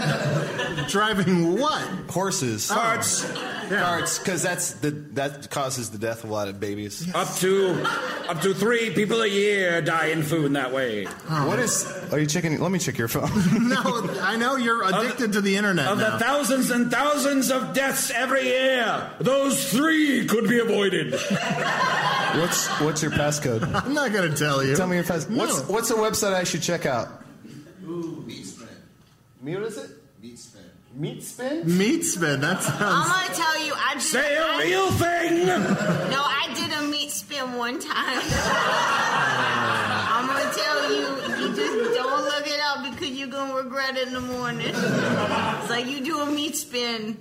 Driving 0.88 1.60
what? 1.60 1.82
Horses. 2.10 2.71
Oh. 2.71 2.76
Carts. 2.76 3.26
Carts, 3.69 4.19
because 4.19 4.41
that's 4.41 4.76
the 4.76 4.91
that 5.13 5.50
causes 5.50 5.89
the 5.89 5.98
death 5.98 6.24
of 6.24 6.30
a 6.30 6.34
lot 6.34 6.48
of 6.48 6.60
babies. 6.62 7.13
Up 7.13 7.28
to 7.38 7.84
up 8.30 8.41
to 8.41 8.54
three 8.54 8.91
people 8.91 9.21
a 9.21 9.28
year 9.28 9.82
die 9.82 10.08
in 10.08 10.24
Foon 10.24 10.45
in 10.45 10.54
that 10.54 10.71
way. 10.71 11.06
What 11.06 11.60
is? 11.60 11.86
Are 12.13 12.19
you 12.19 12.26
checking? 12.26 12.58
Let 12.62 12.71
me 12.71 12.80
check 12.80 12.98
your 12.98 13.10
phone. 13.10 13.30
no, 13.69 14.10
I 14.21 14.38
know 14.38 14.56
you're 14.56 14.84
addicted 14.88 15.34
to 15.34 15.41
the 15.41 15.58
internet 15.58 15.88
Of 15.88 15.98
now. 15.98 16.12
the 16.12 16.19
thousands 16.24 16.69
and 16.71 16.89
thousands 16.89 17.52
of 17.52 17.74
deaths 17.74 18.12
every 18.12 18.45
year, 18.45 19.10
those 19.19 19.69
three 19.71 20.26
could 20.26 20.48
be 20.48 20.60
avoided. 20.60 21.13
What's 21.13 22.67
what's 22.83 23.01
your 23.01 23.11
passcode? 23.11 23.63
I'm 23.85 23.93
not 23.93 24.11
going 24.13 24.31
to 24.31 24.38
tell 24.38 24.63
you. 24.63 24.75
Tell 24.75 24.88
me 24.88 24.95
your 24.95 25.03
passcode. 25.05 25.29
No. 25.31 25.38
What's 25.45 25.67
what's 25.67 25.89
a 25.91 25.95
website 25.95 26.33
I 26.33 26.43
should 26.43 26.61
check 26.61 26.85
out? 26.85 27.07
Ooh, 27.85 28.23
meat 28.25 28.45
spin. 28.45 28.67
Me, 29.41 29.55
what 29.55 29.63
is 29.65 29.77
it? 29.77 29.89
Meat 30.21 30.39
spin. 30.39 30.61
Meat 30.95 31.23
spin. 31.23 31.77
Meat 31.77 32.01
spin. 32.03 32.41
That 32.41 32.57
I'm 32.79 33.07
gonna 33.07 33.33
tell 33.35 33.65
you, 33.65 33.73
I 33.75 33.93
did. 33.93 34.01
Say 34.01 34.38
a 34.38 34.41
I- 34.43 34.63
real 34.63 34.91
thing. 34.91 35.45
No, 35.45 36.23
I 36.23 36.51
did 36.55 36.71
a 36.71 36.81
meat 36.89 37.11
spin 37.11 37.53
one 37.53 37.79
time. 37.79 38.21
I'm 40.15 40.27
gonna 40.27 40.53
tell 40.53 40.93
you, 40.93 41.07
you 41.47 41.55
just 41.55 41.93
don't 41.95 42.23
look 42.23 42.47
it 42.47 42.59
up 42.61 42.83
because 42.91 43.09
you're 43.11 43.27
gonna 43.27 43.53
regret 43.55 43.97
it 43.97 44.07
in 44.07 44.13
the 44.13 44.21
morning. 44.21 44.67
It's 44.73 45.69
like 45.69 45.85
you 45.85 46.01
do 46.03 46.21
a 46.21 46.25
meat 46.25 46.55
spin, 46.55 47.17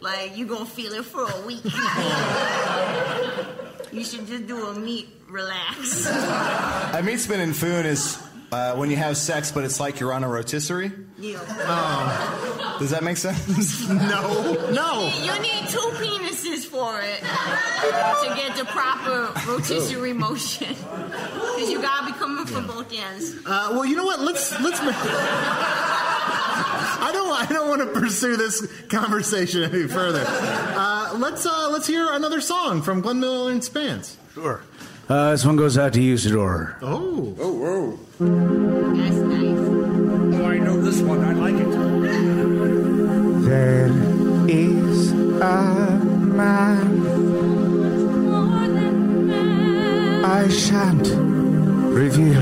like 0.00 0.36
you're 0.36 0.48
gonna 0.48 0.64
feel 0.64 0.92
it 0.92 1.04
for 1.04 1.28
a 1.28 1.40
week. 1.46 1.62
you 3.96 4.04
should 4.04 4.26
just 4.26 4.46
do 4.46 4.66
a 4.66 4.74
meat 4.74 5.08
relax. 5.28 6.06
A 6.06 7.02
meat 7.02 7.18
spin 7.18 7.40
in 7.40 7.52
Foon 7.54 7.86
is 7.86 8.22
uh, 8.52 8.74
when 8.76 8.90
you 8.90 8.96
have 8.96 9.16
sex, 9.16 9.50
but 9.50 9.64
it's 9.64 9.80
like 9.80 9.98
you're 10.00 10.12
on 10.12 10.22
a 10.22 10.28
rotisserie. 10.28 10.92
Yeah. 11.18 11.38
Oh, 11.48 12.76
Does 12.78 12.90
that 12.90 13.02
make 13.02 13.16
sense? 13.16 13.88
no, 13.88 14.70
no. 14.70 15.10
You 15.22 15.40
need 15.40 15.68
two 15.68 15.78
penises 15.96 16.66
for 16.66 17.00
it 17.00 17.20
to 17.20 18.34
get 18.36 18.56
the 18.56 18.66
proper 18.66 19.32
rotisserie 19.50 20.12
motion. 20.12 20.74
Because 20.74 21.70
you 21.70 21.80
gotta 21.80 22.06
be 22.06 22.12
coming 22.12 22.44
from 22.46 22.66
both 22.66 22.92
ends. 22.92 23.34
Uh, 23.46 23.70
well, 23.72 23.84
you 23.86 23.96
know 23.96 24.04
what? 24.04 24.20
Let's 24.20 24.52
let's. 24.60 24.80
Make... 27.06 27.10
I 27.10 27.12
don't. 27.12 27.26
I 27.32 27.46
don't 27.52 27.68
want 27.68 27.82
to 27.82 27.88
pursue 28.00 28.36
this 28.36 28.66
conversation 28.88 29.62
any 29.62 29.86
further. 29.86 30.24
Uh, 30.26 31.14
let's 31.16 31.46
uh, 31.46 31.68
let's 31.70 31.86
hear 31.86 32.12
another 32.12 32.40
song 32.40 32.82
from 32.82 33.00
Glenn 33.00 33.20
Miller 33.20 33.52
and 33.52 33.62
Spence. 33.62 34.16
Sure. 34.34 34.62
Uh, 35.08 35.30
this 35.30 35.44
one 35.44 35.56
goes 35.56 35.78
out 35.78 35.92
to 35.92 36.00
Usidore. 36.00 36.76
Oh. 36.82 37.34
Oh, 37.38 37.52
whoa. 37.52 37.96
That's 38.96 39.16
nice. 39.16 39.58
Oh, 40.40 40.46
I 40.46 40.58
know 40.58 40.80
this 40.80 41.00
one. 41.00 41.24
I 41.24 41.32
like 41.32 41.54
it. 41.54 41.70
There 43.44 43.90
is 44.48 45.12
a 45.12 46.00
man. 46.34 47.06
I 50.24 50.48
shan't 50.48 51.08
reveal 51.94 52.40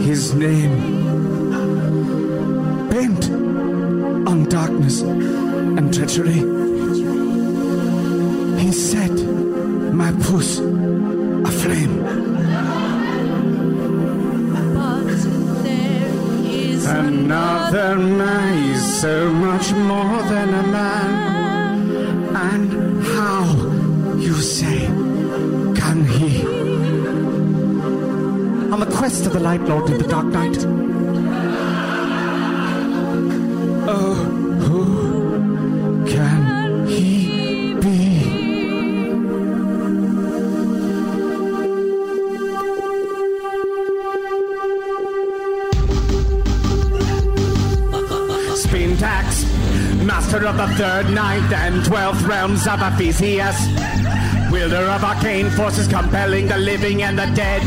his 0.00 0.34
name. 0.34 0.96
Bent 2.90 3.30
on 3.30 3.37
darkness 4.48 5.02
and 5.02 5.92
treachery. 5.92 6.40
He 8.60 8.72
set 8.72 9.12
my 9.92 10.10
puss 10.12 10.58
aflame. 10.58 12.02
But 14.74 15.06
there 15.62 16.08
is 16.44 16.86
another 16.86 17.96
man 17.96 18.70
is 18.70 19.00
so 19.00 19.30
much 19.32 19.72
more 19.72 20.22
than 20.22 20.48
a 20.48 20.66
man. 20.68 21.10
And 22.36 23.02
how, 23.04 23.44
you 24.16 24.34
say, 24.34 24.86
can 25.80 26.04
he? 26.06 26.42
On 28.72 28.80
the 28.80 28.90
quest 28.96 29.26
of 29.26 29.32
the 29.32 29.40
Light 29.40 29.62
Lord 29.62 29.90
in 29.90 29.98
the 29.98 30.08
Dark 30.08 30.26
Night. 30.26 30.77
Third, 51.02 51.14
ninth, 51.14 51.52
and 51.52 51.84
twelfth 51.84 52.22
realms 52.22 52.66
of 52.66 52.80
Ephesius. 52.82 53.56
Wielder 54.50 54.84
of 54.90 55.04
arcane 55.04 55.48
forces 55.50 55.86
compelling 55.86 56.48
the 56.48 56.58
living 56.58 57.02
and 57.02 57.16
the 57.16 57.26
dead. 57.36 57.62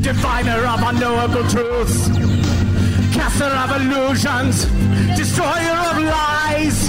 Diviner 0.00 0.64
of 0.64 0.82
unknowable 0.82 1.48
truths. 1.48 2.08
Caster 3.12 3.52
of 3.62 3.70
illusions. 3.80 4.66
Destroyer 5.16 5.76
of 5.90 5.96
lies. 6.02 6.88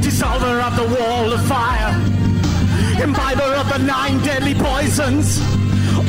Dissolver 0.00 0.62
of 0.66 0.76
the 0.76 0.88
wall 0.96 1.32
of 1.32 1.44
fire. 1.46 1.92
Imbiber 3.02 3.54
of 3.60 3.68
the 3.68 3.78
nine 3.84 4.18
deadly 4.22 4.54
poisons. 4.54 5.40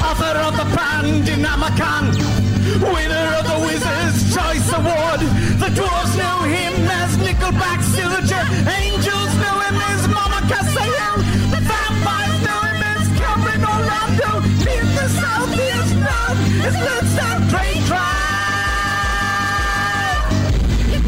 Author 0.01 0.37
of 0.47 0.55
the 0.55 0.67
Pandinamakan. 0.77 2.38
Winner 2.77 3.27
of 3.39 3.45
the 3.49 3.57
Wizard's 3.65 4.21
Choice 4.35 4.69
Award. 4.77 5.21
The 5.57 5.69
dwarves 5.73 6.13
know 6.21 6.43
him 6.45 6.73
as 7.01 7.17
Nickelback 7.17 7.81
Silver. 7.81 8.21
Angels 8.69 9.33
knew 9.41 9.57
him 9.65 9.77
as 9.89 10.07
Mama 10.07 10.39
Casael. 10.45 11.17
The 11.49 11.61
vampires 11.65 12.37
knew 12.45 12.61
him 12.69 12.81
as 12.93 13.09
Calvin 13.17 13.61
Orlando. 13.65 14.45
In 14.69 14.85
the 14.93 15.07
South, 15.17 15.49
he 15.49 15.65
is 15.81 15.89
known 15.97 16.35
as 16.61 16.73
Bloodstone 16.77 17.43
Train 17.49 17.81
Drive. 17.89 18.29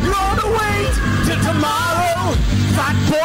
You're 0.02 0.36
to 0.42 0.48
wait 0.58 0.94
till 1.30 1.42
tomorrow. 1.46 2.34
Fat 2.74 2.98
boy, 3.06 3.21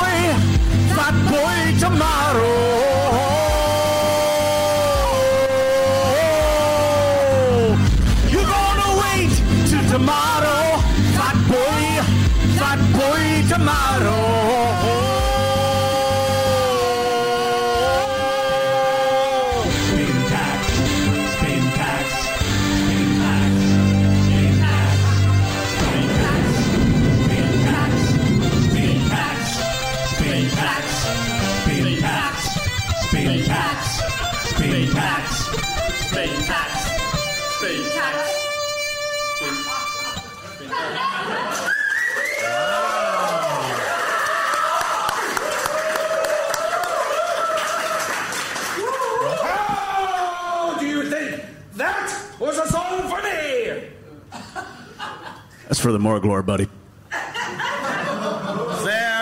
for 55.86 55.92
the 55.92 56.00
Morglore, 56.00 56.44
buddy. 56.44 56.66
Fair 57.10 57.30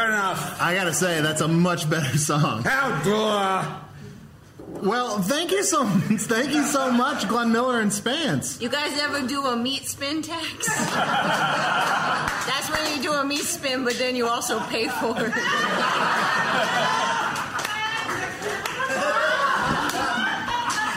enough. 0.09 0.63
I 0.63 0.75
gotta 0.75 0.95
say, 0.95 1.21
that's 1.21 1.43
a 1.43 1.49
much 1.49 1.91
better 1.91 2.17
song. 2.17 2.63
How 2.63 3.03
dare. 3.03 3.83
Well, 4.83 5.21
thank 5.21 5.51
you 5.51 5.63
so 5.63 5.85
thank 5.85 6.55
you 6.55 6.65
so 6.65 6.91
much, 6.91 7.29
Glenn 7.29 7.53
Miller 7.53 7.83
and 7.83 7.93
Spence. 7.93 8.63
You 8.63 8.71
guys 8.71 8.99
ever 8.99 9.27
do 9.27 9.45
a 9.45 9.55
meat 9.55 9.87
spin 9.87 10.23
tax? 10.23 10.67
That's 12.47 12.71
when 12.71 12.97
you 12.97 13.03
do 13.03 13.13
a 13.13 13.27
meat 13.27 13.45
spin, 13.45 13.85
but 13.85 13.99
then 13.99 14.17
you 14.17 14.27
also 14.27 14.59
pay 14.61 14.89
for 14.89 15.15
it. 15.19 15.35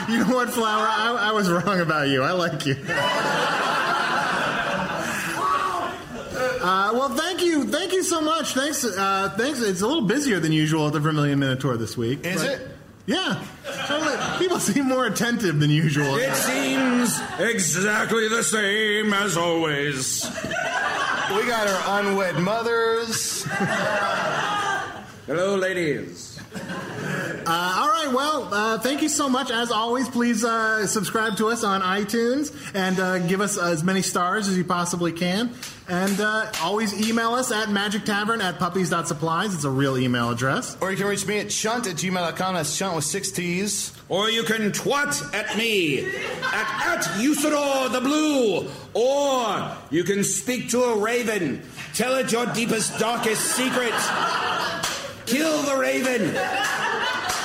You 0.08 0.24
know 0.24 0.34
what, 0.34 0.48
Flower? 0.48 0.86
I, 0.88 1.28
I 1.28 1.32
was 1.32 1.50
wrong 1.50 1.80
about 1.80 2.08
you. 2.08 2.22
I 2.22 2.32
like 2.32 2.64
you. 2.64 2.76
Uh, 6.68 6.90
well, 6.92 7.08
thank 7.08 7.42
you, 7.42 7.64
thank 7.64 7.94
you 7.94 8.02
so 8.02 8.20
much. 8.20 8.52
Thanks, 8.52 8.84
uh, 8.84 9.32
thanks. 9.38 9.62
It's 9.62 9.80
a 9.80 9.86
little 9.86 10.02
busier 10.02 10.38
than 10.38 10.52
usual 10.52 10.86
at 10.86 10.92
the 10.92 11.00
Vermilion 11.00 11.38
Minotaur 11.38 11.78
this 11.78 11.96
week. 11.96 12.26
Is 12.26 12.42
but- 12.42 12.50
it? 12.50 12.68
Yeah. 13.06 13.42
Totally. 13.86 14.16
People 14.38 14.60
seem 14.60 14.84
more 14.86 15.06
attentive 15.06 15.60
than 15.60 15.70
usual. 15.70 16.16
It 16.16 16.34
seems 16.34 17.18
exactly 17.38 18.28
the 18.28 18.42
same 18.42 19.14
as 19.14 19.38
always. 19.38 20.26
We 20.26 21.46
got 21.46 21.66
our 21.68 22.00
unwed 22.00 22.38
mothers. 22.38 23.44
Hello, 25.26 25.56
ladies. 25.56 26.38
Uh, 26.54 27.76
all 27.78 27.88
right. 27.88 28.10
Well, 28.12 28.52
uh, 28.52 28.78
thank 28.80 29.00
you 29.00 29.08
so 29.08 29.26
much. 29.30 29.50
As 29.50 29.70
always, 29.70 30.06
please 30.10 30.44
uh, 30.44 30.86
subscribe 30.86 31.38
to 31.38 31.48
us 31.48 31.64
on 31.64 31.80
iTunes 31.80 32.54
and 32.74 33.00
uh, 33.00 33.20
give 33.20 33.40
us 33.40 33.56
as 33.56 33.82
many 33.82 34.02
stars 34.02 34.48
as 34.48 34.58
you 34.58 34.64
possibly 34.64 35.12
can. 35.12 35.54
And 35.88 36.20
uh, 36.20 36.52
always 36.62 37.08
email 37.08 37.32
us 37.32 37.50
at 37.50 37.70
magic 37.70 38.04
tavern 38.04 38.42
at 38.42 38.58
puppies.supplies. 38.58 39.54
It's 39.54 39.64
a 39.64 39.70
real 39.70 39.96
email 39.96 40.30
address. 40.30 40.76
Or 40.82 40.90
you 40.90 40.98
can 40.98 41.06
reach 41.06 41.26
me 41.26 41.38
at 41.38 41.48
chunt 41.48 41.86
at 41.86 41.96
gmail.com. 41.96 42.54
That's 42.54 42.76
chunt 42.76 42.94
with 42.94 43.04
six 43.04 43.30
T's. 43.30 43.92
Or 44.10 44.28
you 44.28 44.42
can 44.42 44.70
twat 44.70 45.34
at 45.34 45.56
me 45.56 46.00
at, 46.00 46.98
at 46.98 47.04
Usidore 47.16 47.90
the 47.90 48.00
Blue. 48.00 48.68
Or 48.92 49.76
you 49.90 50.04
can 50.04 50.24
speak 50.24 50.68
to 50.70 50.82
a 50.82 50.98
raven. 50.98 51.62
Tell 51.94 52.16
it 52.16 52.32
your 52.32 52.46
deepest, 52.46 52.98
darkest 52.98 53.42
secret. 53.56 53.94
Kill 55.24 55.62
the 55.62 55.76
raven. 55.78 56.77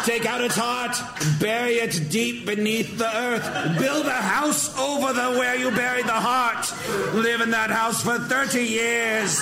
Take 0.03 0.25
out 0.25 0.41
its 0.41 0.55
heart, 0.57 0.97
bury 1.39 1.75
it 1.75 2.09
deep 2.09 2.45
beneath 2.45 2.97
the 2.97 3.07
earth. 3.07 3.79
Build 3.79 4.05
a 4.05 4.11
house 4.11 4.77
over 4.77 5.13
the 5.13 5.39
where 5.39 5.55
you 5.55 5.71
buried 5.71 6.05
the 6.05 6.11
heart. 6.11 6.71
Live 7.15 7.39
in 7.39 7.51
that 7.51 7.69
house 7.69 8.03
for 8.03 8.19
30 8.19 8.63
years. 8.63 9.41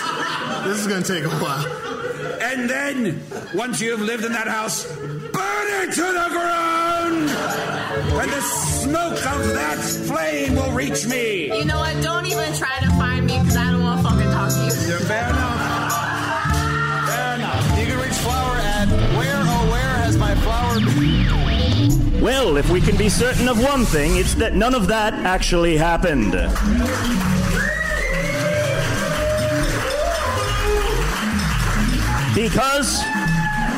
This 0.63 0.78
is 0.78 0.88
going 0.88 1.02
to 1.02 1.13
take 1.13 1.24
a 1.24 1.30
while. 1.30 1.65
And 2.43 2.69
then, 2.69 3.24
once 3.56 3.82
you've 3.82 4.02
lived 4.02 4.24
in 4.24 4.34
that 4.34 4.47
house, 4.47 4.86
burn 4.86 5.67
it 5.82 5.93
to 5.93 6.02
the 6.02 6.28
ground! 6.30 7.30
And 8.21 8.32
the 8.32 8.41
smoke 8.41 9.13
of 9.13 9.54
that 9.54 9.80
flame 10.08 10.56
will 10.56 10.71
reach 10.74 11.08
me. 11.08 11.58
You 11.58 11.65
know 11.65 11.80
what? 11.80 12.04
Don't 12.04 12.26
even 12.28 12.54
try 12.54 12.80
to 12.82 12.89
find 12.91 13.26
me 13.26 13.39
because 13.39 13.58
I 13.58 13.70
Well, 22.21 22.57
if 22.57 22.69
we 22.69 22.79
can 22.79 22.95
be 22.95 23.10
certain 23.10 23.47
of 23.47 23.60
one 23.63 23.84
thing, 23.84 24.17
it's 24.17 24.36
that 24.36 24.53
none 24.55 24.75
of 24.75 24.88
that 24.89 25.13
actually 25.13 25.75
happened. 25.75 26.34
Because 32.36 33.01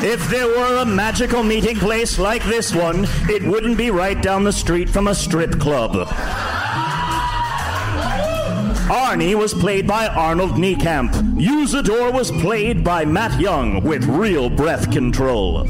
if 0.03 0.29
there 0.29 0.47
were 0.47 0.81
a 0.81 0.85
magical 0.85 1.41
meeting 1.41 1.77
place 1.77 2.19
like 2.19 2.43
this 2.43 2.75
one, 2.75 3.07
it 3.29 3.41
wouldn't 3.43 3.77
be 3.77 3.89
right 3.89 4.21
down 4.21 4.43
the 4.43 4.51
street 4.51 4.89
from 4.89 5.07
a 5.07 5.15
strip 5.15 5.57
club. 5.57 5.93
Arnie 8.89 9.35
was 9.35 9.53
played 9.53 9.87
by 9.87 10.07
Arnold 10.07 10.51
Niekamp. 10.51 11.13
Usidore 11.37 12.11
was 12.11 12.29
played 12.29 12.83
by 12.83 13.05
Matt 13.05 13.39
Young 13.39 13.81
with 13.85 14.03
real 14.03 14.49
breath 14.49 14.91
control. 14.91 15.65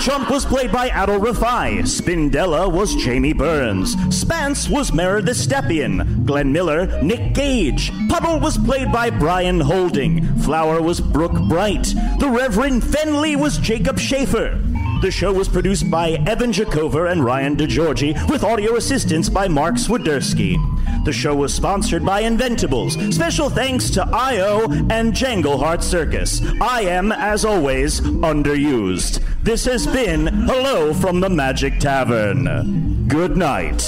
Chunt 0.00 0.30
was 0.30 0.46
played 0.46 0.72
by 0.72 0.88
Adal 0.88 1.20
Rifai. 1.20 1.82
Spindella 1.82 2.72
was 2.72 2.96
Jamie 2.96 3.34
Burns. 3.34 3.96
Spence 4.08 4.66
was 4.66 4.94
Meredith 4.94 5.36
Stepien. 5.36 6.24
Glenn 6.24 6.50
Miller, 6.50 7.02
Nick 7.02 7.34
Gage. 7.34 7.92
Puddle 8.08 8.40
was 8.40 8.56
played 8.56 8.90
by 8.90 9.10
Brian 9.10 9.60
Holding. 9.60 10.24
Flower 10.38 10.80
was 10.80 11.02
Brooke 11.02 11.38
Bright. 11.50 11.94
The 12.18 12.30
Reverend 12.30 12.82
Fenley 12.82 13.36
was 13.36 13.58
Jacob 13.58 13.98
Schaefer. 13.98 14.58
The 15.02 15.10
show 15.10 15.34
was 15.34 15.48
produced 15.48 15.90
by 15.90 16.12
Evan 16.26 16.52
Jacover 16.52 17.06
and 17.06 17.22
Ryan 17.22 17.56
DeGiorgi, 17.56 18.30
with 18.30 18.42
audio 18.42 18.76
assistance 18.76 19.28
by 19.28 19.48
Mark 19.48 19.74
Swiderski. 19.74 20.56
The 21.04 21.12
show 21.12 21.34
was 21.34 21.54
sponsored 21.54 22.04
by 22.04 22.22
Inventables. 22.22 23.12
Special 23.12 23.48
thanks 23.48 23.88
to 23.90 24.06
IO 24.06 24.70
and 24.90 25.14
Jangleheart 25.14 25.82
Circus. 25.82 26.42
I 26.60 26.82
am, 26.82 27.10
as 27.10 27.44
always, 27.44 28.00
underused. 28.00 29.22
This 29.42 29.64
has 29.64 29.86
been 29.86 30.26
Hello 30.26 30.92
from 30.92 31.20
the 31.20 31.30
Magic 31.30 31.78
Tavern. 31.78 33.06
Good 33.08 33.36
night. 33.36 33.78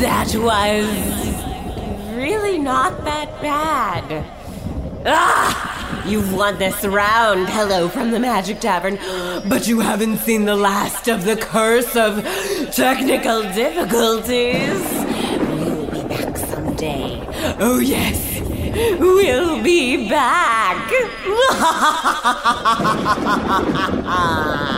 That 0.00 0.34
was 0.34 2.14
really 2.14 2.58
not 2.58 3.04
that 3.04 3.40
bad. 3.40 4.24
Ah! 5.06 5.67
You've 6.08 6.32
won 6.32 6.58
this 6.58 6.84
round, 6.86 7.48
hello 7.50 7.88
from 7.88 8.10
the 8.12 8.18
Magic 8.18 8.60
Tavern, 8.60 8.96
but 9.46 9.68
you 9.68 9.80
haven't 9.80 10.18
seen 10.18 10.46
the 10.46 10.56
last 10.56 11.06
of 11.06 11.24
the 11.24 11.36
curse 11.36 11.94
of 11.96 12.24
technical 12.72 13.42
difficulties. 13.42 14.80
We'll 15.38 15.86
be 15.90 16.02
back 16.08 16.36
someday 16.38 17.22
Oh, 17.60 17.78
yes. 17.78 18.40
We'll 18.98 19.62
be 19.62 20.08
back. 20.08 20.90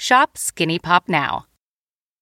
Shop 0.00 0.38
Skinny 0.38 0.78
Pop 0.78 1.10
now. 1.10 1.44